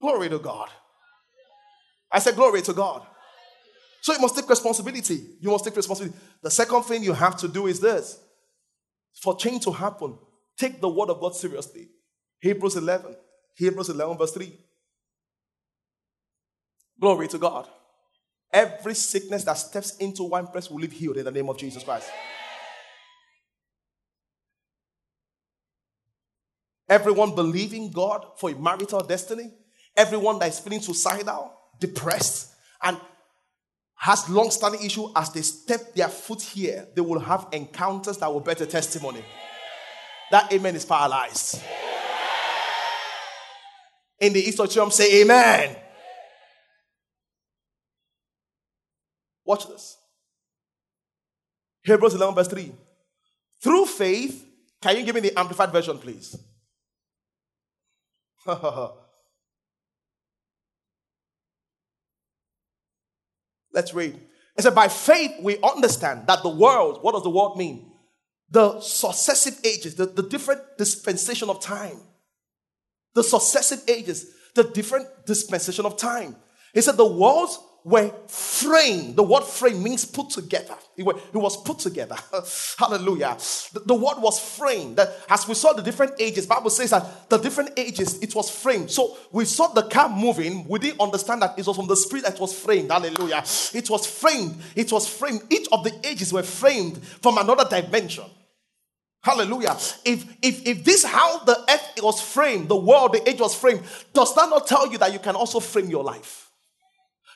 Glory 0.00 0.28
to 0.28 0.38
God. 0.38 0.68
I 2.10 2.18
said, 2.18 2.34
Glory 2.34 2.62
to 2.62 2.72
God. 2.72 3.06
So 4.02 4.14
you 4.14 4.18
must 4.18 4.34
take 4.34 4.48
responsibility. 4.48 5.20
You 5.40 5.50
must 5.50 5.64
take 5.64 5.76
responsibility. 5.76 6.18
The 6.42 6.50
second 6.50 6.82
thing 6.84 7.04
you 7.04 7.12
have 7.12 7.36
to 7.36 7.48
do 7.48 7.66
is 7.66 7.80
this 7.80 8.18
for 9.22 9.36
change 9.36 9.64
to 9.64 9.72
happen, 9.72 10.18
take 10.56 10.80
the 10.80 10.88
word 10.88 11.10
of 11.10 11.20
God 11.20 11.34
seriously. 11.34 11.88
Hebrews 12.40 12.76
11, 12.76 13.14
Hebrews 13.56 13.90
11, 13.90 14.16
verse 14.16 14.32
3. 14.32 14.52
Glory 17.00 17.28
to 17.28 17.38
God. 17.38 17.66
Every 18.52 18.94
sickness 18.94 19.44
that 19.44 19.54
steps 19.54 19.96
into 19.96 20.24
wine 20.24 20.46
press 20.48 20.70
will 20.70 20.80
live 20.80 20.92
healed 20.92 21.16
in 21.16 21.24
the 21.24 21.30
name 21.30 21.48
of 21.48 21.56
Jesus 21.56 21.82
Christ. 21.82 22.10
Everyone 26.88 27.34
believing 27.34 27.90
God 27.92 28.26
for 28.36 28.50
a 28.50 28.54
marital 28.56 29.00
destiny, 29.00 29.52
everyone 29.96 30.40
that 30.40 30.48
is 30.48 30.58
feeling 30.58 30.80
suicidal, 30.80 31.52
depressed, 31.78 32.52
and 32.82 33.00
has 33.94 34.28
long-standing 34.28 34.82
issue 34.82 35.06
as 35.14 35.30
they 35.30 35.42
step 35.42 35.94
their 35.94 36.08
foot 36.08 36.42
here, 36.42 36.88
they 36.94 37.00
will 37.00 37.20
have 37.20 37.46
encounters 37.52 38.18
that 38.18 38.32
will 38.32 38.40
better 38.40 38.66
testimony. 38.66 39.24
That 40.32 40.52
amen 40.52 40.74
is 40.74 40.84
paralyzed. 40.84 41.62
In 44.18 44.32
the 44.32 44.40
East 44.40 44.58
of 44.58 44.70
Church, 44.70 44.92
say 44.92 45.22
amen. 45.22 45.76
Watch 49.50 49.66
this. 49.66 49.98
Hebrews 51.82 52.14
11, 52.14 52.36
verse 52.36 52.46
3. 52.46 52.72
Through 53.60 53.86
faith, 53.86 54.46
can 54.80 54.96
you 54.96 55.02
give 55.02 55.16
me 55.16 55.22
the 55.22 55.36
amplified 55.36 55.72
version, 55.72 55.98
please? 55.98 56.38
Let's 63.72 63.92
read. 63.92 64.20
It 64.56 64.62
said, 64.62 64.76
By 64.76 64.86
faith, 64.86 65.32
we 65.42 65.60
understand 65.62 66.28
that 66.28 66.44
the 66.44 66.48
world, 66.48 67.02
what 67.02 67.14
does 67.14 67.24
the 67.24 67.30
world 67.30 67.58
mean? 67.58 67.90
The 68.50 68.80
successive 68.80 69.58
ages, 69.64 69.96
the, 69.96 70.06
the 70.06 70.22
different 70.22 70.60
dispensation 70.78 71.50
of 71.50 71.60
time. 71.60 71.98
The 73.14 73.24
successive 73.24 73.82
ages, 73.88 74.26
the 74.54 74.62
different 74.62 75.08
dispensation 75.26 75.86
of 75.86 75.96
time. 75.96 76.36
He 76.72 76.82
said, 76.82 76.96
The 76.96 77.04
worlds 77.04 77.58
were 77.84 78.12
framed. 78.26 79.16
The 79.16 79.22
word 79.22 79.44
frame 79.44 79.82
means 79.82 80.04
put 80.04 80.30
together. 80.30 80.76
It, 80.96 81.04
was 81.04 81.56
put 81.62 81.78
together. 81.78 82.16
Hallelujah. 82.78 83.36
The, 83.72 83.80
the, 83.80 83.94
word 83.94 84.18
was 84.18 84.38
framed. 84.38 84.96
That 84.96 85.16
as 85.28 85.48
we 85.48 85.54
saw 85.54 85.72
the 85.72 85.82
different 85.82 86.14
ages, 86.18 86.46
Bible 86.46 86.70
says 86.70 86.90
that 86.90 87.30
the 87.30 87.38
different 87.38 87.70
ages 87.78 88.18
it 88.22 88.34
was 88.34 88.50
framed. 88.50 88.90
So 88.90 89.16
we 89.32 89.44
saw 89.44 89.68
the 89.68 89.84
car 89.84 90.08
moving. 90.08 90.66
We 90.68 90.78
didn't 90.78 91.00
understand 91.00 91.42
that 91.42 91.58
it 91.58 91.66
was 91.66 91.76
from 91.76 91.86
the 91.86 91.96
spirit 91.96 92.24
that 92.24 92.38
was 92.38 92.58
framed. 92.58 92.90
Hallelujah. 92.90 93.42
It 93.72 93.88
was 93.88 94.06
framed. 94.06 94.56
It 94.76 94.92
was 94.92 95.08
framed. 95.08 95.42
Each 95.50 95.68
of 95.72 95.84
the 95.84 95.98
ages 96.04 96.32
were 96.32 96.42
framed 96.42 97.02
from 97.22 97.38
another 97.38 97.64
dimension. 97.68 98.24
Hallelujah. 99.22 99.76
If 100.04 100.24
if 100.42 100.66
if 100.66 100.84
this 100.84 101.04
how 101.04 101.44
the 101.44 101.58
earth 101.70 102.02
was 102.02 102.20
framed, 102.20 102.68
the 102.68 102.76
world, 102.76 103.12
the 103.12 103.28
age 103.28 103.40
was 103.40 103.54
framed, 103.54 103.82
does 104.14 104.34
that 104.34 104.48
not 104.48 104.66
tell 104.66 104.90
you 104.90 104.98
that 104.98 105.12
you 105.12 105.18
can 105.18 105.34
also 105.34 105.60
frame 105.60 105.90
your 105.90 106.04
life? 106.04 106.49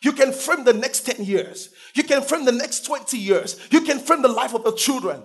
You 0.03 0.13
can 0.13 0.33
frame 0.33 0.65
the 0.65 0.73
next 0.73 1.01
10 1.01 1.25
years. 1.25 1.71
You 1.95 2.03
can 2.03 2.23
frame 2.23 2.45
the 2.45 2.53
next 2.53 2.85
20 2.87 3.17
years. 3.17 3.59
You 3.71 3.81
can 3.83 3.99
frame 3.99 4.23
the 4.23 4.29
life 4.29 4.55
of 4.55 4.65
the 4.65 4.73
children. 4.73 5.23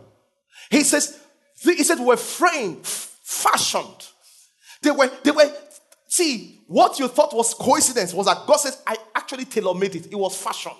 He 0.70 0.84
says, 0.84 1.20
he 1.62 1.84
said, 1.84 2.00
we're 2.00 2.18
framed, 2.18 2.86
fashioned. 2.86 4.08
They 4.82 4.92
were, 4.92 5.10
they 5.24 5.32
were, 5.32 5.52
see, 6.08 6.62
what 6.68 7.00
you 7.00 7.08
thought 7.08 7.36
was 7.36 7.54
coincidence 7.54 8.14
was 8.14 8.28
that 8.28 8.46
God 8.48 8.58
says, 8.58 8.82
I 8.88 8.96
actually 9.16 9.46
tailor 9.46 9.74
made 9.74 9.96
it. 9.96 10.08
It 10.12 10.16
was 10.16 10.38
fashioned. 10.38 10.76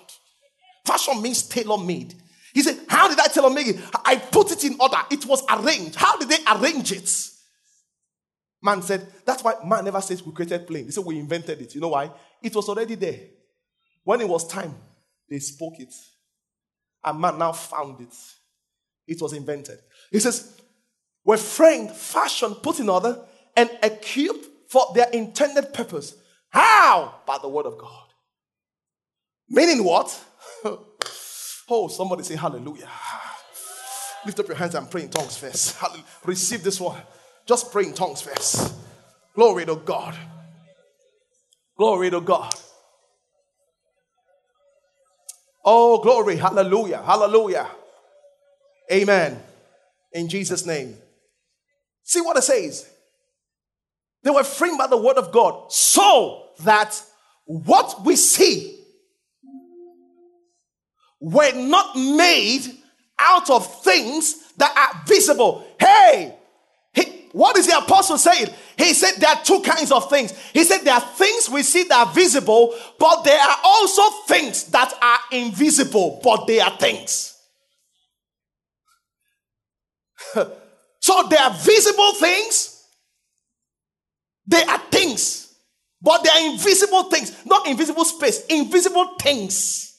Fashion 0.86 1.20
means 1.20 1.42
tailor 1.42 1.78
made. 1.78 2.14
He 2.54 2.62
said, 2.62 2.78
How 2.88 3.08
did 3.08 3.20
I 3.20 3.28
tailor 3.28 3.50
make 3.50 3.68
it? 3.68 3.80
I 4.04 4.16
put 4.16 4.50
it 4.50 4.64
in 4.64 4.76
order. 4.80 4.96
It 5.10 5.24
was 5.26 5.44
arranged. 5.50 5.96
How 5.96 6.16
did 6.16 6.28
they 6.28 6.38
arrange 6.50 6.92
it? 6.92 7.10
Man 8.62 8.82
said, 8.82 9.06
That's 9.24 9.44
why 9.44 9.54
man 9.64 9.84
never 9.84 10.00
says 10.00 10.24
we 10.24 10.32
created 10.32 10.66
plane. 10.66 10.86
He 10.86 10.90
said, 10.90 11.04
We 11.04 11.18
invented 11.18 11.60
it. 11.60 11.74
You 11.74 11.80
know 11.80 11.88
why? 11.88 12.10
It 12.42 12.54
was 12.54 12.68
already 12.68 12.94
there. 12.94 13.20
When 14.04 14.20
it 14.20 14.28
was 14.28 14.46
time, 14.46 14.74
they 15.28 15.38
spoke 15.38 15.78
it. 15.78 15.94
And 17.04 17.20
man 17.20 17.38
now 17.38 17.52
found 17.52 18.00
it. 18.00 18.14
It 19.06 19.20
was 19.20 19.32
invented. 19.32 19.78
He 20.10 20.20
says, 20.20 20.60
were 21.24 21.36
framed, 21.36 21.90
fashioned, 21.92 22.62
put 22.62 22.80
in 22.80 22.88
order, 22.88 23.18
and 23.56 23.70
equipped 23.82 24.46
for 24.70 24.86
their 24.94 25.08
intended 25.10 25.72
purpose. 25.72 26.14
How? 26.50 27.14
By 27.26 27.38
the 27.40 27.48
word 27.48 27.66
of 27.66 27.78
God. 27.78 28.08
Meaning 29.48 29.84
what? 29.84 30.24
oh, 31.68 31.88
somebody 31.88 32.22
say 32.22 32.36
hallelujah. 32.36 32.88
Lift 34.24 34.38
up 34.40 34.48
your 34.48 34.56
hands 34.56 34.74
and 34.74 34.90
pray 34.90 35.02
in 35.02 35.08
tongues 35.08 35.36
first. 35.36 35.76
Hallelujah. 35.76 36.04
Receive 36.24 36.62
this 36.62 36.80
one. 36.80 37.00
Just 37.46 37.72
pray 37.72 37.84
in 37.84 37.94
tongues 37.94 38.20
first. 38.20 38.74
Glory 39.34 39.66
to 39.66 39.76
God. 39.76 40.14
Glory 41.76 42.10
to 42.10 42.20
God. 42.20 42.54
Oh, 45.64 46.02
glory. 46.02 46.36
Hallelujah. 46.36 47.02
Hallelujah. 47.02 47.68
Amen. 48.92 49.40
In 50.12 50.28
Jesus' 50.28 50.66
name. 50.66 50.96
See 52.02 52.20
what 52.20 52.36
it 52.36 52.42
says. 52.42 52.88
They 54.22 54.30
were 54.30 54.44
framed 54.44 54.78
by 54.78 54.86
the 54.86 54.96
word 54.96 55.16
of 55.16 55.32
God 55.32 55.72
so 55.72 56.46
that 56.60 57.00
what 57.44 58.04
we 58.04 58.16
see 58.16 58.78
were 61.20 61.52
not 61.54 61.96
made 61.96 62.62
out 63.18 63.50
of 63.50 63.82
things 63.82 64.52
that 64.56 64.74
are 64.76 65.02
visible. 65.06 65.64
Hey, 65.78 66.34
he, 66.34 66.39
what 67.32 67.56
is 67.56 67.66
the 67.66 67.78
apostle 67.78 68.18
saying? 68.18 68.48
He 68.76 68.92
said 68.92 69.20
there 69.20 69.30
are 69.30 69.42
two 69.42 69.60
kinds 69.60 69.92
of 69.92 70.10
things. 70.10 70.36
He 70.52 70.64
said 70.64 70.78
there 70.78 70.94
are 70.94 71.00
things 71.00 71.48
we 71.48 71.62
see 71.62 71.84
that 71.84 72.06
are 72.08 72.12
visible, 72.12 72.74
but 72.98 73.22
there 73.22 73.40
are 73.40 73.56
also 73.64 74.02
things 74.26 74.64
that 74.70 74.92
are 75.00 75.18
invisible, 75.32 76.20
but 76.24 76.46
they 76.46 76.60
are 76.60 76.76
things. 76.76 77.36
so 80.34 81.26
there 81.28 81.40
are 81.40 81.54
visible 81.54 82.12
things, 82.14 82.84
they 84.46 84.62
are 84.64 84.78
things, 84.90 85.54
but 86.02 86.24
they 86.24 86.30
are 86.30 86.52
invisible 86.52 87.04
things, 87.04 87.44
not 87.46 87.66
invisible 87.68 88.04
space, 88.04 88.44
invisible 88.46 89.16
things. 89.20 89.98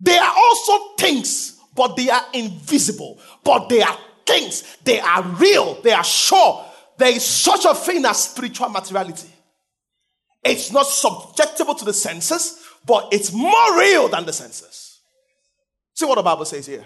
They 0.00 0.16
are 0.16 0.32
also 0.36 0.94
things, 0.96 1.58
but 1.74 1.96
they 1.96 2.08
are 2.10 2.24
invisible, 2.32 3.20
but 3.42 3.68
they 3.68 3.82
are 3.82 3.98
things. 4.28 4.76
They 4.84 5.00
are 5.00 5.22
real, 5.22 5.80
they 5.82 5.92
are 5.92 6.04
sure, 6.04 6.64
there 6.98 7.10
is 7.10 7.24
such 7.24 7.64
a 7.64 7.74
thing 7.74 8.04
as 8.04 8.24
spiritual 8.24 8.68
materiality. 8.68 9.28
It's 10.44 10.70
not 10.70 10.86
subjectable 10.86 11.76
to 11.78 11.84
the 11.84 11.92
senses, 11.92 12.60
but 12.86 13.08
it's 13.12 13.32
more 13.32 13.78
real 13.78 14.08
than 14.08 14.24
the 14.26 14.32
senses. 14.32 15.00
See 15.94 16.06
what 16.06 16.14
the 16.16 16.22
Bible 16.22 16.44
says 16.44 16.66
here. 16.66 16.84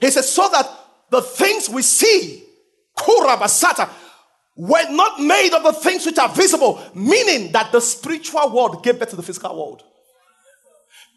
He 0.00 0.10
says, 0.10 0.32
so 0.32 0.48
that 0.50 0.68
the 1.10 1.22
things 1.22 1.68
we 1.68 1.82
see, 1.82 2.44
were 4.56 4.90
not 4.90 5.20
made 5.20 5.52
of 5.54 5.62
the 5.62 5.72
things 5.72 6.04
which 6.06 6.18
are 6.18 6.28
visible, 6.28 6.82
meaning 6.94 7.52
that 7.52 7.72
the 7.72 7.80
spiritual 7.80 8.50
world 8.50 8.82
gave 8.82 8.98
birth 8.98 9.10
to 9.10 9.16
the 9.16 9.22
physical 9.22 9.56
world. 9.56 9.84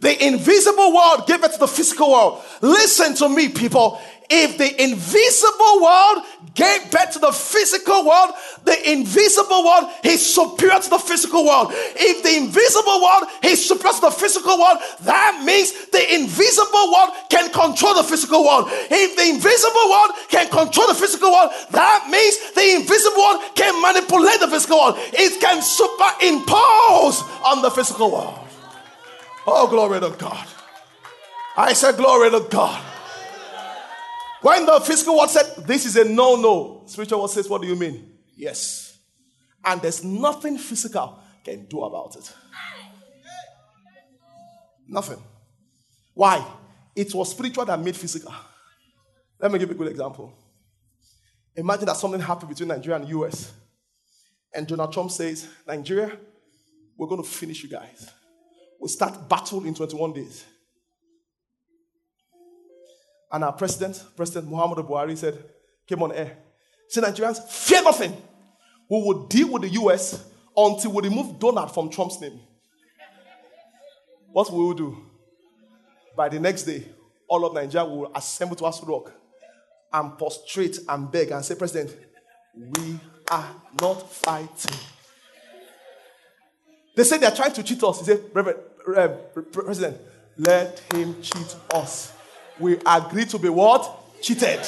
The 0.04 0.28
invisible 0.28 0.94
world 0.94 1.28
to 1.28 1.38
the 1.38 1.68
physical 1.68 2.12
world. 2.12 2.44
Listen 2.62 3.16
to 3.16 3.30
me, 3.30 3.48
people. 3.48 4.02
If 4.30 4.58
the 4.58 4.84
invisible 4.84 5.82
world 5.82 6.26
gave 6.56 6.92
birth 6.92 7.12
to 7.12 7.20
the 7.20 7.32
physical 7.32 8.06
world, 8.06 8.32
the 8.66 8.92
invisible 8.92 9.64
world 9.64 9.92
is 10.04 10.20
superior 10.20 10.80
to 10.80 10.90
the 10.90 11.00
physical 11.00 11.46
world. 11.46 11.72
If 11.72 12.22
the 12.22 12.36
invisible 12.36 13.00
world 13.00 13.32
is 13.44 13.66
superior 13.66 13.94
to 13.96 14.02
the 14.02 14.12
physical 14.12 14.60
world, 14.60 14.80
that 15.08 15.42
means 15.46 15.72
the 15.88 16.16
invisible 16.16 16.92
world 16.92 17.12
can 17.30 17.50
control 17.52 17.96
the 17.96 18.04
physical 18.04 18.44
world. 18.44 18.68
If 18.92 19.16
the 19.16 19.24
invisible 19.32 19.88
world 19.88 20.12
can 20.28 20.50
control 20.50 20.88
the 20.88 21.00
physical 21.00 21.32
world, 21.32 21.52
that 21.72 22.08
means 22.12 22.36
the 22.60 22.76
invisible 22.76 23.24
world 23.24 23.56
can 23.56 23.72
manipulate 23.82 24.42
the 24.42 24.52
physical 24.52 24.84
world. 24.84 24.96
It 25.16 25.40
can 25.40 25.62
superimpose 25.64 27.24
on 27.48 27.62
the 27.62 27.72
physical 27.72 28.12
world. 28.12 28.43
Oh, 29.46 29.68
glory 29.68 30.00
to 30.00 30.10
God. 30.18 30.48
I 31.56 31.74
said, 31.74 31.98
Glory 31.98 32.32
to 32.32 32.48
God. 32.50 32.84
When 34.42 34.66
the 34.66 34.80
physical 34.82 35.18
world 35.18 35.30
said, 35.30 35.66
This 35.66 35.86
is 35.86 35.96
a 35.96 36.06
no 36.06 36.36
no, 36.36 36.84
spiritual 36.86 37.20
world 37.20 37.32
says, 37.32 37.50
What 37.50 37.62
do 37.62 37.68
you 37.68 37.76
mean? 37.76 38.18
Yes. 38.36 38.98
And 39.64 39.82
there's 39.82 40.04
nothing 40.04 40.58
physical 40.58 41.20
can 41.44 41.66
do 41.66 41.84
about 41.84 42.16
it. 42.16 42.34
Nothing. 44.88 45.22
Why? 46.14 46.46
It 46.96 47.14
was 47.14 47.32
spiritual 47.32 47.66
that 47.66 47.80
made 47.80 47.96
physical. 47.96 48.34
Let 49.40 49.52
me 49.52 49.60
give 49.60 49.70
you 49.70 49.76
a 49.76 49.78
good 49.78 49.88
example. 49.88 50.34
Imagine 51.56 51.86
that 51.86 51.98
something 51.98 52.20
happened 52.20 52.50
between 52.50 52.70
Nigeria 52.70 53.00
and 53.00 53.10
US. 53.10 53.54
And 54.54 54.68
Donald 54.68 54.94
Trump 54.94 55.12
says, 55.12 55.48
Nigeria, 55.68 56.18
we're 56.98 57.08
going 57.08 57.24
to 57.24 57.28
finish 57.28 57.64
you 57.64 57.70
guys. 57.70 58.10
We'll 58.84 58.90
start 58.90 59.30
battle 59.30 59.64
in 59.64 59.74
21 59.74 60.12
days. 60.12 60.44
And 63.32 63.42
our 63.46 63.54
president, 63.54 64.04
President 64.18 64.52
Muhammad 64.52 64.80
Buhari, 64.80 65.18
said, 65.18 65.42
came 65.88 66.04
on 66.04 66.12
eh? 66.12 66.16
air. 66.16 66.38
Said 66.90 67.06
Nigerians, 67.06 67.42
fear 67.48 67.82
nothing. 67.82 68.12
We 68.90 68.98
will 69.02 69.26
deal 69.28 69.54
with 69.54 69.62
the 69.62 69.70
US 69.70 70.26
until 70.58 70.92
we 70.92 71.04
remove 71.04 71.40
Donald 71.40 71.74
from 71.74 71.90
Trump's 71.92 72.20
name. 72.20 72.38
What 74.34 74.52
will 74.52 74.68
we 74.68 74.76
do? 74.76 74.98
By 76.18 76.28
the 76.28 76.42
next 76.42 76.64
day, 76.64 76.84
all 77.30 77.46
of 77.46 77.54
Nigeria 77.54 77.88
will 77.88 78.12
assemble 78.14 78.58
to 78.58 78.66
Aso 78.66 78.86
Rock 78.86 79.14
and 79.94 80.18
prostrate 80.18 80.80
and 80.90 81.10
beg 81.10 81.32
and 81.32 81.46
say, 81.46 81.56
President, 81.56 81.96
we 82.54 83.00
are 83.32 83.48
not 83.80 84.12
fighting. 84.12 84.76
They 86.98 87.04
say 87.06 87.18
they're 87.18 87.32
trying 87.32 87.54
to 87.54 87.64
cheat 87.64 87.82
us. 87.82 88.00
He 88.00 88.06
said, 88.08 88.22
Reverend, 88.34 88.60
President, 89.52 89.98
let 90.38 90.80
him 90.92 91.22
cheat 91.22 91.56
us 91.74 92.14
we 92.60 92.78
agree 92.86 93.26
to 93.26 93.40
be 93.40 93.50
what? 93.50 94.22
Cheated. 94.22 94.60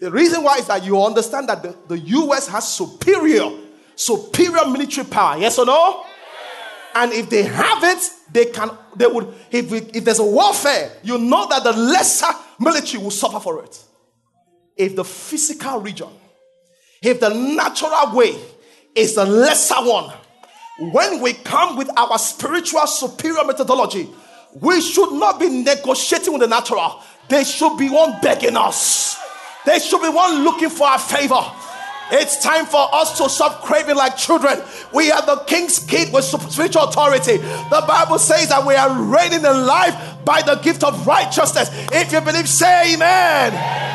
The 0.00 0.10
reason 0.10 0.42
why 0.42 0.56
is 0.56 0.66
that 0.66 0.84
you 0.84 1.00
understand 1.00 1.48
that 1.48 1.62
the, 1.62 1.76
the 1.88 1.98
US 1.98 2.48
has 2.48 2.66
superior, 2.66 3.50
superior 3.94 4.66
military 4.66 5.06
power. 5.06 5.38
Yes 5.38 5.58
or 5.58 5.66
no? 5.66 6.04
And 6.94 7.12
if 7.12 7.30
they 7.30 7.44
have 7.44 7.84
it, 7.84 8.10
they 8.32 8.46
can, 8.46 8.70
they 8.96 9.06
would, 9.06 9.32
if, 9.50 9.72
if 9.72 10.04
there's 10.04 10.18
a 10.18 10.24
warfare, 10.24 10.90
you 11.02 11.18
know 11.18 11.48
that 11.48 11.62
the 11.62 11.72
lesser 11.72 12.26
military 12.58 13.02
will 13.02 13.10
suffer 13.10 13.40
for 13.40 13.62
it. 13.64 13.82
If 14.76 14.96
the 14.96 15.04
physical 15.04 15.80
region, 15.80 16.08
if 17.00 17.20
the 17.20 17.30
natural 17.30 18.14
way 18.16 18.34
is 18.94 19.14
the 19.14 19.24
lesser 19.24 19.76
one, 19.76 20.12
when 20.78 21.20
we 21.20 21.34
come 21.34 21.76
with 21.76 21.90
our 21.98 22.18
spiritual 22.18 22.86
superior 22.86 23.44
methodology, 23.44 24.08
we 24.60 24.80
should 24.80 25.12
not 25.12 25.38
be 25.38 25.48
negotiating 25.48 26.32
with 26.32 26.42
the 26.42 26.48
natural. 26.48 27.00
There 27.28 27.44
should 27.44 27.76
be 27.78 27.88
one 27.88 28.20
begging 28.20 28.56
us. 28.56 29.18
There 29.64 29.78
should 29.80 30.02
be 30.02 30.08
one 30.08 30.42
looking 30.44 30.70
for 30.70 30.86
our 30.86 30.98
favor. 30.98 31.40
It's 32.14 32.42
time 32.42 32.66
for 32.66 32.94
us 32.94 33.16
to 33.18 33.28
stop 33.30 33.62
craving 33.62 33.96
like 33.96 34.16
children. 34.16 34.60
We 34.92 35.10
are 35.10 35.24
the 35.24 35.36
king's 35.44 35.78
kid 35.78 36.12
with 36.12 36.24
spiritual 36.24 36.82
authority. 36.84 37.38
The 37.38 37.84
Bible 37.86 38.18
says 38.18 38.48
that 38.48 38.66
we 38.66 38.74
are 38.74 38.92
reigning 39.00 39.44
in 39.44 39.66
life 39.66 39.94
by 40.24 40.42
the 40.42 40.56
gift 40.56 40.84
of 40.84 41.06
righteousness. 41.06 41.70
If 41.90 42.12
you 42.12 42.20
believe, 42.20 42.48
say 42.48 42.94
amen. 42.94 43.91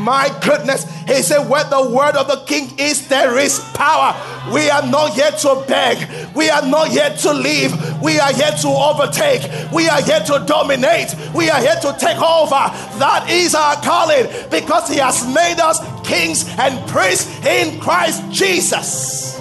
My 0.00 0.34
goodness. 0.42 0.84
He 1.06 1.22
said, 1.22 1.48
Where 1.48 1.64
the 1.64 1.90
word 1.90 2.16
of 2.16 2.26
the 2.26 2.42
king 2.46 2.78
is, 2.78 3.08
there 3.08 3.38
is 3.38 3.58
power. 3.74 4.14
We 4.52 4.70
are 4.70 4.86
not 4.86 5.12
here 5.12 5.30
to 5.30 5.64
beg. 5.68 6.34
We 6.34 6.48
are 6.48 6.66
not 6.66 6.88
here 6.88 7.10
to 7.10 7.32
leave. 7.32 7.72
We 8.02 8.18
are 8.18 8.32
here 8.32 8.50
to 8.62 8.68
overtake. 8.68 9.42
We 9.72 9.88
are 9.88 10.00
here 10.00 10.20
to 10.20 10.44
dominate. 10.46 11.14
We 11.34 11.50
are 11.50 11.60
here 11.60 11.76
to 11.82 11.96
take 11.98 12.16
over. 12.16 12.70
That 12.98 13.26
is 13.28 13.54
our 13.54 13.76
calling 13.76 14.26
because 14.50 14.88
he 14.88 14.96
has 14.96 15.26
made 15.26 15.60
us 15.60 15.78
kings 16.06 16.48
and 16.58 16.88
priests 16.88 17.28
in 17.46 17.78
Christ 17.80 18.22
Jesus. 18.30 19.38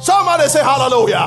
Somebody 0.00 0.48
say 0.48 0.62
hallelujah. 0.62 1.18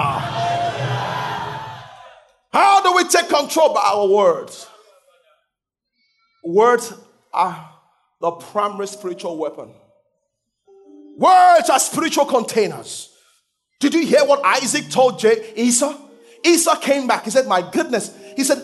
How 2.53 2.81
do 2.83 2.95
we 2.95 3.03
take 3.05 3.29
control 3.29 3.73
by 3.73 3.81
our 3.81 4.07
words? 4.07 4.67
Words 6.43 6.93
are 7.33 7.69
the 8.19 8.31
primary 8.31 8.87
spiritual 8.87 9.37
weapon. 9.37 9.73
Words 11.17 11.69
are 11.69 11.79
spiritual 11.79 12.25
containers. 12.25 13.09
Did 13.79 13.93
you 13.93 14.05
hear 14.05 14.25
what 14.25 14.43
Isaac 14.45 14.89
told 14.89 15.19
J- 15.19 15.53
Esau? 15.55 15.95
Esau 16.43 16.75
came 16.77 17.07
back. 17.07 17.25
He 17.25 17.29
said, 17.31 17.47
My 17.47 17.67
goodness. 17.69 18.15
He 18.35 18.43
said, 18.43 18.63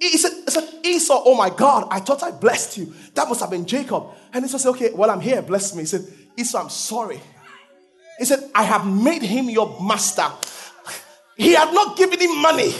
he 0.00 0.16
said, 0.16 0.32
he 0.44 0.50
said, 0.50 0.68
Esau, 0.84 1.22
oh 1.24 1.34
my 1.34 1.50
God, 1.50 1.88
I 1.90 2.00
thought 2.00 2.22
I 2.22 2.30
blessed 2.30 2.76
you. 2.78 2.92
That 3.14 3.28
must 3.28 3.40
have 3.40 3.50
been 3.50 3.66
Jacob. 3.66 4.06
And 4.32 4.44
Esau 4.44 4.58
said, 4.58 4.70
Okay, 4.70 4.90
well, 4.94 5.10
I'm 5.10 5.20
here, 5.20 5.42
bless 5.42 5.74
me. 5.74 5.82
He 5.82 5.86
said, 5.86 6.06
Esau, 6.36 6.62
I'm 6.62 6.70
sorry. 6.70 7.20
He 8.18 8.24
said, 8.24 8.50
I 8.54 8.62
have 8.62 8.86
made 8.86 9.22
him 9.22 9.50
your 9.50 9.78
master. 9.80 10.26
He 11.36 11.52
had 11.52 11.72
not 11.74 11.96
given 11.96 12.18
him 12.18 12.40
money. 12.40 12.74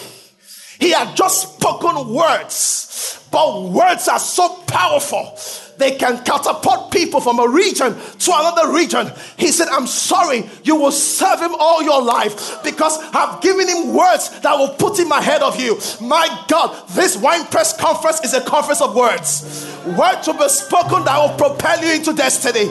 He 0.79 0.91
had 0.91 1.17
just 1.17 1.55
spoken 1.55 2.13
words, 2.13 3.21
but 3.31 3.63
words 3.65 4.09
are 4.09 4.19
so 4.19 4.57
powerful. 4.67 5.39
They 5.79 5.93
can 5.93 6.25
catapult 6.25 6.91
people 6.91 7.21
from 7.21 7.39
a 7.39 7.49
region 7.49 7.95
to 7.95 8.33
another 8.35 8.73
region. 8.73 9.13
He 9.37 9.49
said, 9.49 9.69
I'm 9.69 9.87
sorry, 9.87 10.49
you 10.65 10.77
will 10.77 10.93
serve 10.93 11.41
him 11.41 11.55
all 11.59 11.83
your 11.83 12.03
life 12.03 12.63
because 12.65 12.99
I've 13.13 13.43
given 13.43 13.69
him 13.69 13.95
words 13.95 14.41
that 14.41 14.55
will 14.55 14.75
put 14.75 14.99
him 14.99 15.13
ahead 15.13 15.43
of 15.43 15.61
you. 15.61 15.79
My 16.01 16.45
God, 16.49 16.89
this 16.91 17.17
wine 17.17 17.45
press 17.47 17.79
conference 17.79 18.25
is 18.25 18.33
a 18.33 18.41
conference 18.41 18.81
of 18.81 18.95
words. 18.95 19.67
Words 19.99 20.25
to 20.27 20.35
be 20.35 20.49
spoken 20.49 21.05
that 21.05 21.19
will 21.19 21.37
propel 21.37 21.85
you 21.85 21.93
into 21.93 22.15
destiny, 22.15 22.69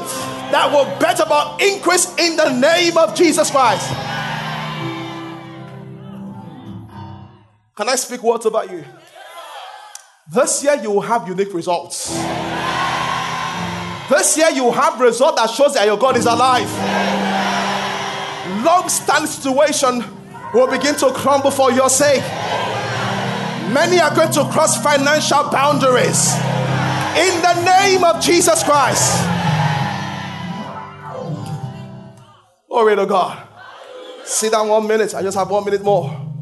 that 0.52 0.72
will 0.72 0.86
bring 0.98 1.16
about 1.22 1.62
increase 1.62 2.08
in 2.18 2.36
the 2.36 2.60
name 2.60 2.98
of 2.98 3.16
Jesus 3.16 3.52
Christ. 3.52 4.35
Can 7.76 7.90
I 7.90 7.96
speak 7.96 8.24
words 8.24 8.46
about 8.46 8.72
you? 8.72 8.86
This 10.32 10.64
year 10.64 10.76
you 10.82 10.92
will 10.92 11.02
have 11.02 11.28
unique 11.28 11.54
results. 11.54 12.10
This 14.10 14.38
year 14.38 14.50
you 14.52 14.64
will 14.64 14.72
have 14.72 15.00
result 15.02 15.36
that 15.36 15.50
shows 15.50 15.74
that 15.74 15.86
your 15.86 15.98
God 15.98 16.16
is 16.16 16.26
alive. 16.26 16.72
Long 18.64 18.88
standing 18.88 19.28
situation 19.28 20.04
will 20.54 20.72
begin 20.72 20.96
to 20.96 21.12
crumble 21.12 21.52
for 21.52 21.70
your 21.72 21.90
sake. 21.90 22.24
Many 23.74 24.00
are 24.00 24.16
going 24.16 24.32
to 24.32 24.46
cross 24.52 24.82
financial 24.82 25.50
boundaries 25.50 26.34
in 27.18 27.42
the 27.42 27.62
name 27.66 28.06
of 28.06 28.22
Jesus 28.22 28.64
Christ. 28.64 29.22
Glory 32.70 32.96
to 32.96 33.06
God. 33.06 33.48
Sit 34.24 34.54
down 34.54 34.70
one 34.70 34.88
minute. 34.88 35.14
I 35.14 35.22
just 35.22 35.38
have 35.38 35.50
one 35.50 35.66
minute 35.66 35.84
more. 35.84 36.35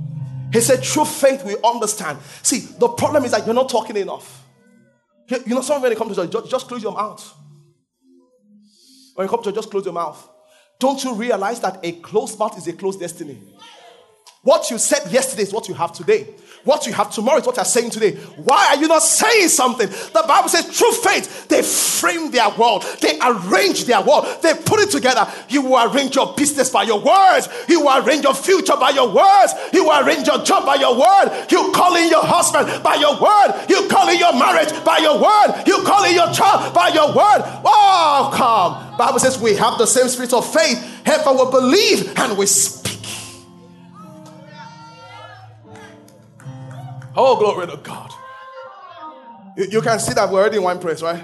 He 0.53 0.61
said, 0.61 0.83
True 0.83 1.03
faith 1.03 1.43
we 1.43 1.57
understand. 1.63 2.19
See, 2.43 2.59
the 2.59 2.87
problem 2.87 3.25
is 3.25 3.31
that 3.31 3.45
you're 3.45 3.55
not 3.55 3.69
talking 3.69 3.97
enough. 3.97 4.45
You 5.27 5.55
know, 5.55 5.61
some 5.61 5.81
when 5.81 5.91
it 5.91 5.97
comes 5.97 6.15
to 6.15 6.23
church, 6.23 6.31
just, 6.31 6.51
just 6.51 6.67
close 6.67 6.83
your 6.83 6.93
mouth. 6.93 7.33
When 9.15 9.25
you 9.25 9.29
come 9.29 9.41
to 9.41 9.49
church, 9.49 9.55
just 9.55 9.71
close 9.71 9.83
your 9.83 9.95
mouth. 9.95 10.29
Don't 10.79 11.03
you 11.03 11.15
realize 11.15 11.59
that 11.61 11.79
a 11.81 11.93
closed 11.93 12.37
mouth 12.37 12.55
is 12.57 12.67
a 12.67 12.73
closed 12.73 12.99
destiny? 12.99 13.41
What 14.43 14.69
you 14.69 14.77
said 14.77 15.09
yesterday 15.09 15.43
is 15.43 15.53
what 15.53 15.69
you 15.69 15.73
have 15.73 15.93
today. 15.93 16.27
What 16.65 16.85
you 16.85 16.91
have 16.91 17.11
tomorrow 17.11 17.39
is 17.39 17.45
what 17.45 17.55
you're 17.55 17.65
saying 17.65 17.91
today. 17.91 18.15
Why 18.35 18.71
are 18.71 18.81
you 18.81 18.89
not 18.89 19.01
saying 19.01 19.47
something? 19.47 19.87
The 19.87 20.23
Bible 20.27 20.49
says, 20.49 20.77
true 20.77 20.91
faith, 20.91 21.47
they 21.47 21.61
frame 21.61 22.29
their 22.31 22.49
world, 22.57 22.83
they 23.01 23.17
arrange 23.21 23.85
their 23.85 24.01
world, 24.01 24.25
they 24.41 24.53
put 24.53 24.81
it 24.81 24.89
together. 24.89 25.29
You 25.47 25.61
will 25.61 25.91
arrange 25.91 26.15
your 26.15 26.33
business 26.35 26.69
by 26.69 26.83
your 26.83 26.99
words, 26.99 27.47
you 27.69 27.81
will 27.81 28.05
arrange 28.05 28.23
your 28.23 28.33
future 28.33 28.75
by 28.75 28.89
your 28.89 29.13
words, 29.13 29.53
you 29.71 29.85
will 29.85 30.05
arrange 30.05 30.27
your 30.27 30.43
job 30.43 30.65
by 30.65 30.75
your 30.75 30.93
word, 30.93 31.45
you 31.49 31.71
call 31.73 31.95
in 31.95 32.09
your 32.09 32.23
husband 32.23 32.83
by 32.83 32.95
your 32.95 33.19
word, 33.19 33.65
you 33.69 33.87
call 33.87 34.09
in 34.09 34.19
your 34.19 34.33
marriage 34.33 34.71
by 34.83 34.97
your 34.97 35.19
word, 35.19 35.63
you 35.65 35.83
call 35.83 36.03
in 36.03 36.15
your 36.15 36.31
child 36.33 36.73
by 36.73 36.89
your 36.89 37.07
word. 37.07 37.43
Oh, 37.63 38.31
come. 38.33 38.97
Bible 38.97 39.19
says 39.19 39.39
we 39.39 39.55
have 39.55 39.77
the 39.77 39.87
same 39.87 40.09
spirit 40.09 40.33
of 40.33 40.51
faith. 40.51 41.01
Heaven 41.05 41.35
will 41.35 41.51
believe 41.51 42.17
and 42.17 42.37
we 42.37 42.45
speak. 42.45 42.82
Oh, 47.15 47.37
glory 47.37 47.67
to 47.67 47.77
God. 47.77 48.11
You, 49.55 49.65
you 49.65 49.81
can 49.81 49.99
see 49.99 50.13
that 50.13 50.31
we're 50.31 50.39
already 50.39 50.57
in 50.57 50.63
one 50.63 50.79
place, 50.79 51.01
right? 51.01 51.23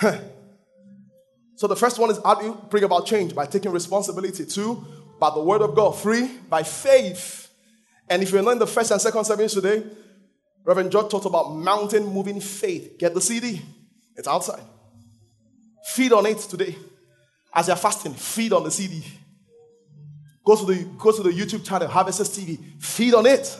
so 1.56 1.66
the 1.66 1.76
first 1.76 1.98
one 1.98 2.10
is 2.10 2.18
how 2.24 2.34
do 2.34 2.46
you 2.46 2.60
bring 2.70 2.84
about 2.84 3.06
change? 3.06 3.34
By 3.34 3.46
taking 3.46 3.72
responsibility. 3.72 4.44
Two, 4.44 4.84
by 5.18 5.30
the 5.30 5.40
word 5.40 5.62
of 5.62 5.74
God. 5.74 5.98
Three, 5.98 6.26
by 6.48 6.62
faith. 6.62 7.50
And 8.08 8.22
if 8.22 8.30
you're 8.32 8.42
not 8.42 8.52
in 8.52 8.58
the 8.58 8.66
first 8.66 8.90
and 8.90 9.00
second 9.00 9.24
service 9.24 9.54
today, 9.54 9.84
Reverend 10.64 10.92
George 10.92 11.10
talked 11.10 11.26
about 11.26 11.54
mountain 11.54 12.06
moving 12.06 12.40
faith. 12.40 12.98
Get 12.98 13.14
the 13.14 13.20
CD. 13.20 13.62
It's 14.16 14.28
outside. 14.28 14.62
Feed 15.84 16.12
on 16.12 16.26
it 16.26 16.38
today. 16.38 16.76
As 17.54 17.68
you're 17.68 17.76
fasting, 17.76 18.14
feed 18.14 18.52
on 18.52 18.64
the 18.64 18.70
CD. 18.70 19.02
Go 20.44 20.56
to 20.56 20.64
the, 20.64 20.84
go 20.98 21.12
to 21.12 21.22
the 21.22 21.30
YouTube 21.30 21.64
channel, 21.64 21.88
Harvesters 21.88 22.28
TV, 22.30 22.58
feed 22.82 23.14
on 23.14 23.26
it. 23.26 23.58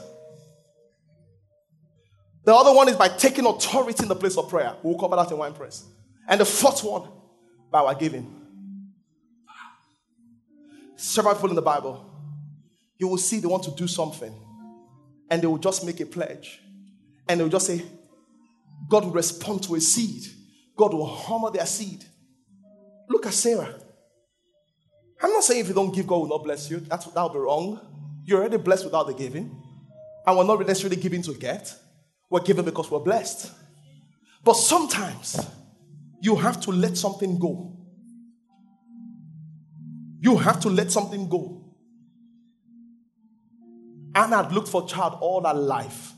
The 2.44 2.54
other 2.54 2.72
one 2.72 2.88
is 2.88 2.96
by 2.96 3.08
taking 3.08 3.46
authority 3.46 4.02
in 4.02 4.08
the 4.08 4.16
place 4.16 4.36
of 4.36 4.48
prayer. 4.48 4.74
We'll 4.82 4.98
cover 4.98 5.16
that 5.16 5.30
in 5.30 5.38
one 5.38 5.52
press. 5.52 5.84
And 6.26 6.40
the 6.40 6.44
fourth 6.44 6.82
one, 6.82 7.08
by 7.70 7.80
our 7.80 7.94
giving. 7.94 8.36
Several 10.96 11.34
people 11.34 11.50
in 11.50 11.56
the 11.56 11.62
Bible, 11.62 12.04
you 12.98 13.08
will 13.08 13.18
see 13.18 13.40
they 13.40 13.46
want 13.46 13.62
to 13.64 13.70
do 13.70 13.86
something, 13.86 14.32
and 15.30 15.40
they 15.40 15.46
will 15.46 15.58
just 15.58 15.84
make 15.84 16.00
a 16.00 16.06
pledge, 16.06 16.60
and 17.28 17.38
they 17.38 17.44
will 17.44 17.50
just 17.50 17.66
say, 17.66 17.82
God 18.88 19.04
will 19.04 19.12
respond 19.12 19.62
to 19.64 19.74
a 19.74 19.80
seed. 19.80 20.24
God 20.76 20.94
will 20.94 21.08
honor 21.28 21.50
their 21.50 21.66
seed. 21.66 22.04
Look 23.08 23.26
at 23.26 23.34
Sarah. 23.34 23.74
I'm 25.22 25.32
not 25.32 25.44
saying 25.44 25.60
if 25.60 25.68
you 25.68 25.74
don't 25.74 25.94
give, 25.94 26.06
God 26.06 26.18
will 26.18 26.28
not 26.28 26.44
bless 26.44 26.70
you. 26.70 26.80
That's, 26.80 27.06
that 27.06 27.22
would 27.22 27.32
be 27.32 27.38
wrong. 27.38 27.80
You're 28.24 28.40
already 28.40 28.56
blessed 28.56 28.84
without 28.84 29.06
the 29.06 29.14
giving. 29.14 29.54
And 30.26 30.38
we're 30.38 30.44
not 30.44 30.60
necessarily 30.66 30.96
giving 30.96 31.22
to 31.22 31.34
get. 31.34 31.74
We're 32.30 32.40
giving 32.40 32.64
because 32.64 32.90
we're 32.90 33.00
blessed. 33.00 33.50
But 34.44 34.54
sometimes 34.54 35.46
you 36.22 36.36
have 36.36 36.60
to 36.62 36.70
let 36.70 36.96
something 36.96 37.38
go. 37.38 37.76
You 40.20 40.36
have 40.36 40.60
to 40.60 40.68
let 40.70 40.90
something 40.90 41.28
go. 41.28 41.64
Hannah 44.14 44.44
had 44.44 44.52
looked 44.52 44.68
for 44.68 44.84
a 44.84 44.86
child 44.86 45.18
all 45.20 45.44
her 45.44 45.54
life. 45.54 46.12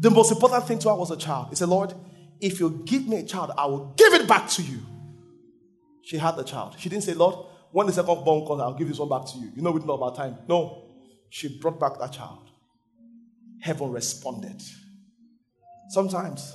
The 0.00 0.10
most 0.10 0.32
important 0.32 0.66
thing 0.66 0.78
to 0.80 0.88
her 0.88 0.94
was 0.94 1.10
a 1.10 1.16
child. 1.16 1.48
He 1.50 1.56
said, 1.56 1.68
Lord, 1.68 1.94
if 2.40 2.60
you 2.60 2.82
give 2.84 3.06
me 3.06 3.18
a 3.18 3.22
child, 3.22 3.52
I 3.56 3.66
will 3.66 3.94
give 3.96 4.12
it 4.14 4.26
back 4.26 4.48
to 4.50 4.62
you. 4.62 4.80
She 6.02 6.18
had 6.18 6.36
the 6.36 6.42
child. 6.42 6.74
She 6.78 6.88
didn't 6.88 7.04
say, 7.04 7.14
Lord, 7.14 7.46
when 7.72 7.86
the 7.86 7.92
second 7.92 8.24
born 8.24 8.46
comes, 8.46 8.60
I'll 8.60 8.74
give 8.74 8.88
this 8.88 8.98
one 8.98 9.08
back 9.08 9.30
to 9.32 9.38
you. 9.38 9.50
You 9.56 9.62
know, 9.62 9.70
we 9.70 9.80
didn't 9.80 9.88
know 9.88 9.94
about 9.94 10.14
time. 10.14 10.36
No. 10.48 10.84
She 11.30 11.58
brought 11.58 11.80
back 11.80 11.98
that 11.98 12.12
child. 12.12 12.50
Heaven 13.60 13.90
responded. 13.90 14.62
Sometimes. 15.88 16.54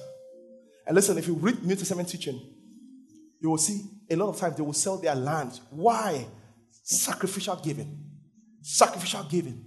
And 0.86 0.96
listen, 0.96 1.18
if 1.18 1.28
you 1.28 1.34
read 1.34 1.64
New 1.64 1.76
Testament 1.76 2.08
teaching, 2.08 2.40
you 3.42 3.50
will 3.50 3.58
see 3.58 3.82
a 4.10 4.16
lot 4.16 4.30
of 4.30 4.38
times 4.38 4.56
they 4.56 4.64
will 4.64 4.74
sell 4.74 4.98
their 4.98 5.16
land. 5.16 5.60
Why? 5.72 6.26
Sacrificial 6.84 7.56
giving. 7.58 8.06
Sacrificial 8.62 9.24
giving. 9.24 9.66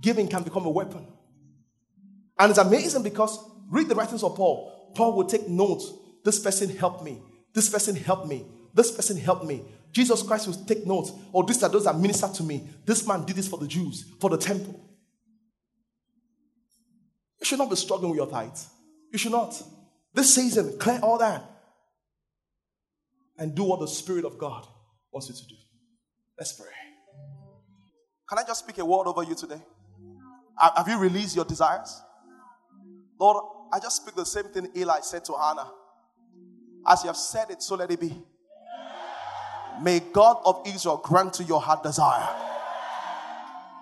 Giving 0.00 0.28
can 0.28 0.42
become 0.42 0.66
a 0.66 0.70
weapon. 0.70 1.06
And 2.38 2.50
it's 2.50 2.58
amazing 2.58 3.02
because 3.02 3.38
read 3.70 3.88
the 3.88 3.94
writings 3.94 4.22
of 4.22 4.36
Paul. 4.36 4.92
Paul 4.94 5.16
will 5.16 5.26
take 5.26 5.48
notes. 5.48 5.92
This 6.24 6.38
person 6.38 6.74
helped 6.76 7.02
me. 7.02 7.20
This 7.54 7.68
person 7.68 7.96
helped 7.96 8.26
me. 8.26 8.44
This 8.74 8.90
person 8.90 9.16
helped 9.16 9.44
me. 9.44 9.62
Jesus 9.92 10.22
Christ 10.22 10.46
will 10.46 10.64
take 10.64 10.86
notes. 10.86 11.12
Oh, 11.34 11.42
these 11.42 11.62
are 11.62 11.68
those 11.68 11.84
that 11.84 11.98
minister 11.98 12.28
to 12.28 12.42
me. 12.42 12.68
This 12.84 13.06
man 13.06 13.24
did 13.24 13.36
this 13.36 13.48
for 13.48 13.58
the 13.58 13.66
Jews, 13.66 14.04
for 14.20 14.30
the 14.30 14.38
temple. 14.38 14.78
You 17.40 17.46
should 17.46 17.58
not 17.58 17.70
be 17.70 17.76
struggling 17.76 18.10
with 18.10 18.18
your 18.18 18.28
tithes. 18.28 18.68
You 19.12 19.18
should 19.18 19.32
not. 19.32 19.60
This 20.12 20.34
season, 20.34 20.78
clear 20.78 21.00
all 21.02 21.18
that. 21.18 21.42
And 23.38 23.54
do 23.54 23.64
what 23.64 23.80
the 23.80 23.88
Spirit 23.88 24.24
of 24.24 24.38
God 24.38 24.66
wants 25.10 25.28
you 25.28 25.34
to 25.34 25.46
do. 25.46 25.54
Let's 26.38 26.52
pray. 26.52 26.68
Can 28.28 28.38
I 28.38 28.42
just 28.44 28.60
speak 28.60 28.78
a 28.78 28.84
word 28.84 29.06
over 29.06 29.22
you 29.22 29.34
today? 29.34 29.60
Have 30.76 30.86
you 30.86 30.98
released 30.98 31.34
your 31.34 31.44
desires? 31.44 32.00
Lord, 33.18 33.44
I 33.72 33.80
just 33.80 34.02
speak 34.02 34.14
the 34.14 34.26
same 34.26 34.44
thing 34.44 34.68
Eli 34.76 35.00
said 35.00 35.24
to 35.24 35.32
Hannah. 35.32 35.70
As 36.86 37.02
you 37.02 37.08
have 37.08 37.16
said 37.16 37.50
it, 37.50 37.62
so 37.62 37.74
let 37.74 37.90
it 37.90 37.98
be. 37.98 38.22
May 39.82 40.00
God 40.00 40.38
of 40.44 40.62
Israel 40.66 40.98
grant 41.02 41.34
to 41.34 41.44
your 41.44 41.60
heart 41.60 41.82
desire. 41.82 42.28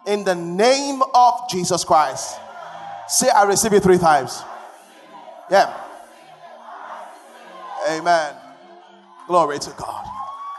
In 0.06 0.24
the 0.24 0.34
name 0.34 1.02
of 1.14 1.50
Jesus 1.50 1.84
Christ. 1.84 2.38
Say, 3.08 3.28
I 3.28 3.44
receive 3.44 3.72
it 3.72 3.82
three 3.82 3.98
times. 3.98 4.42
Yeah. 5.50 5.74
Amen. 7.88 8.34
Glory 9.26 9.58
to 9.58 9.70
God. 9.76 10.17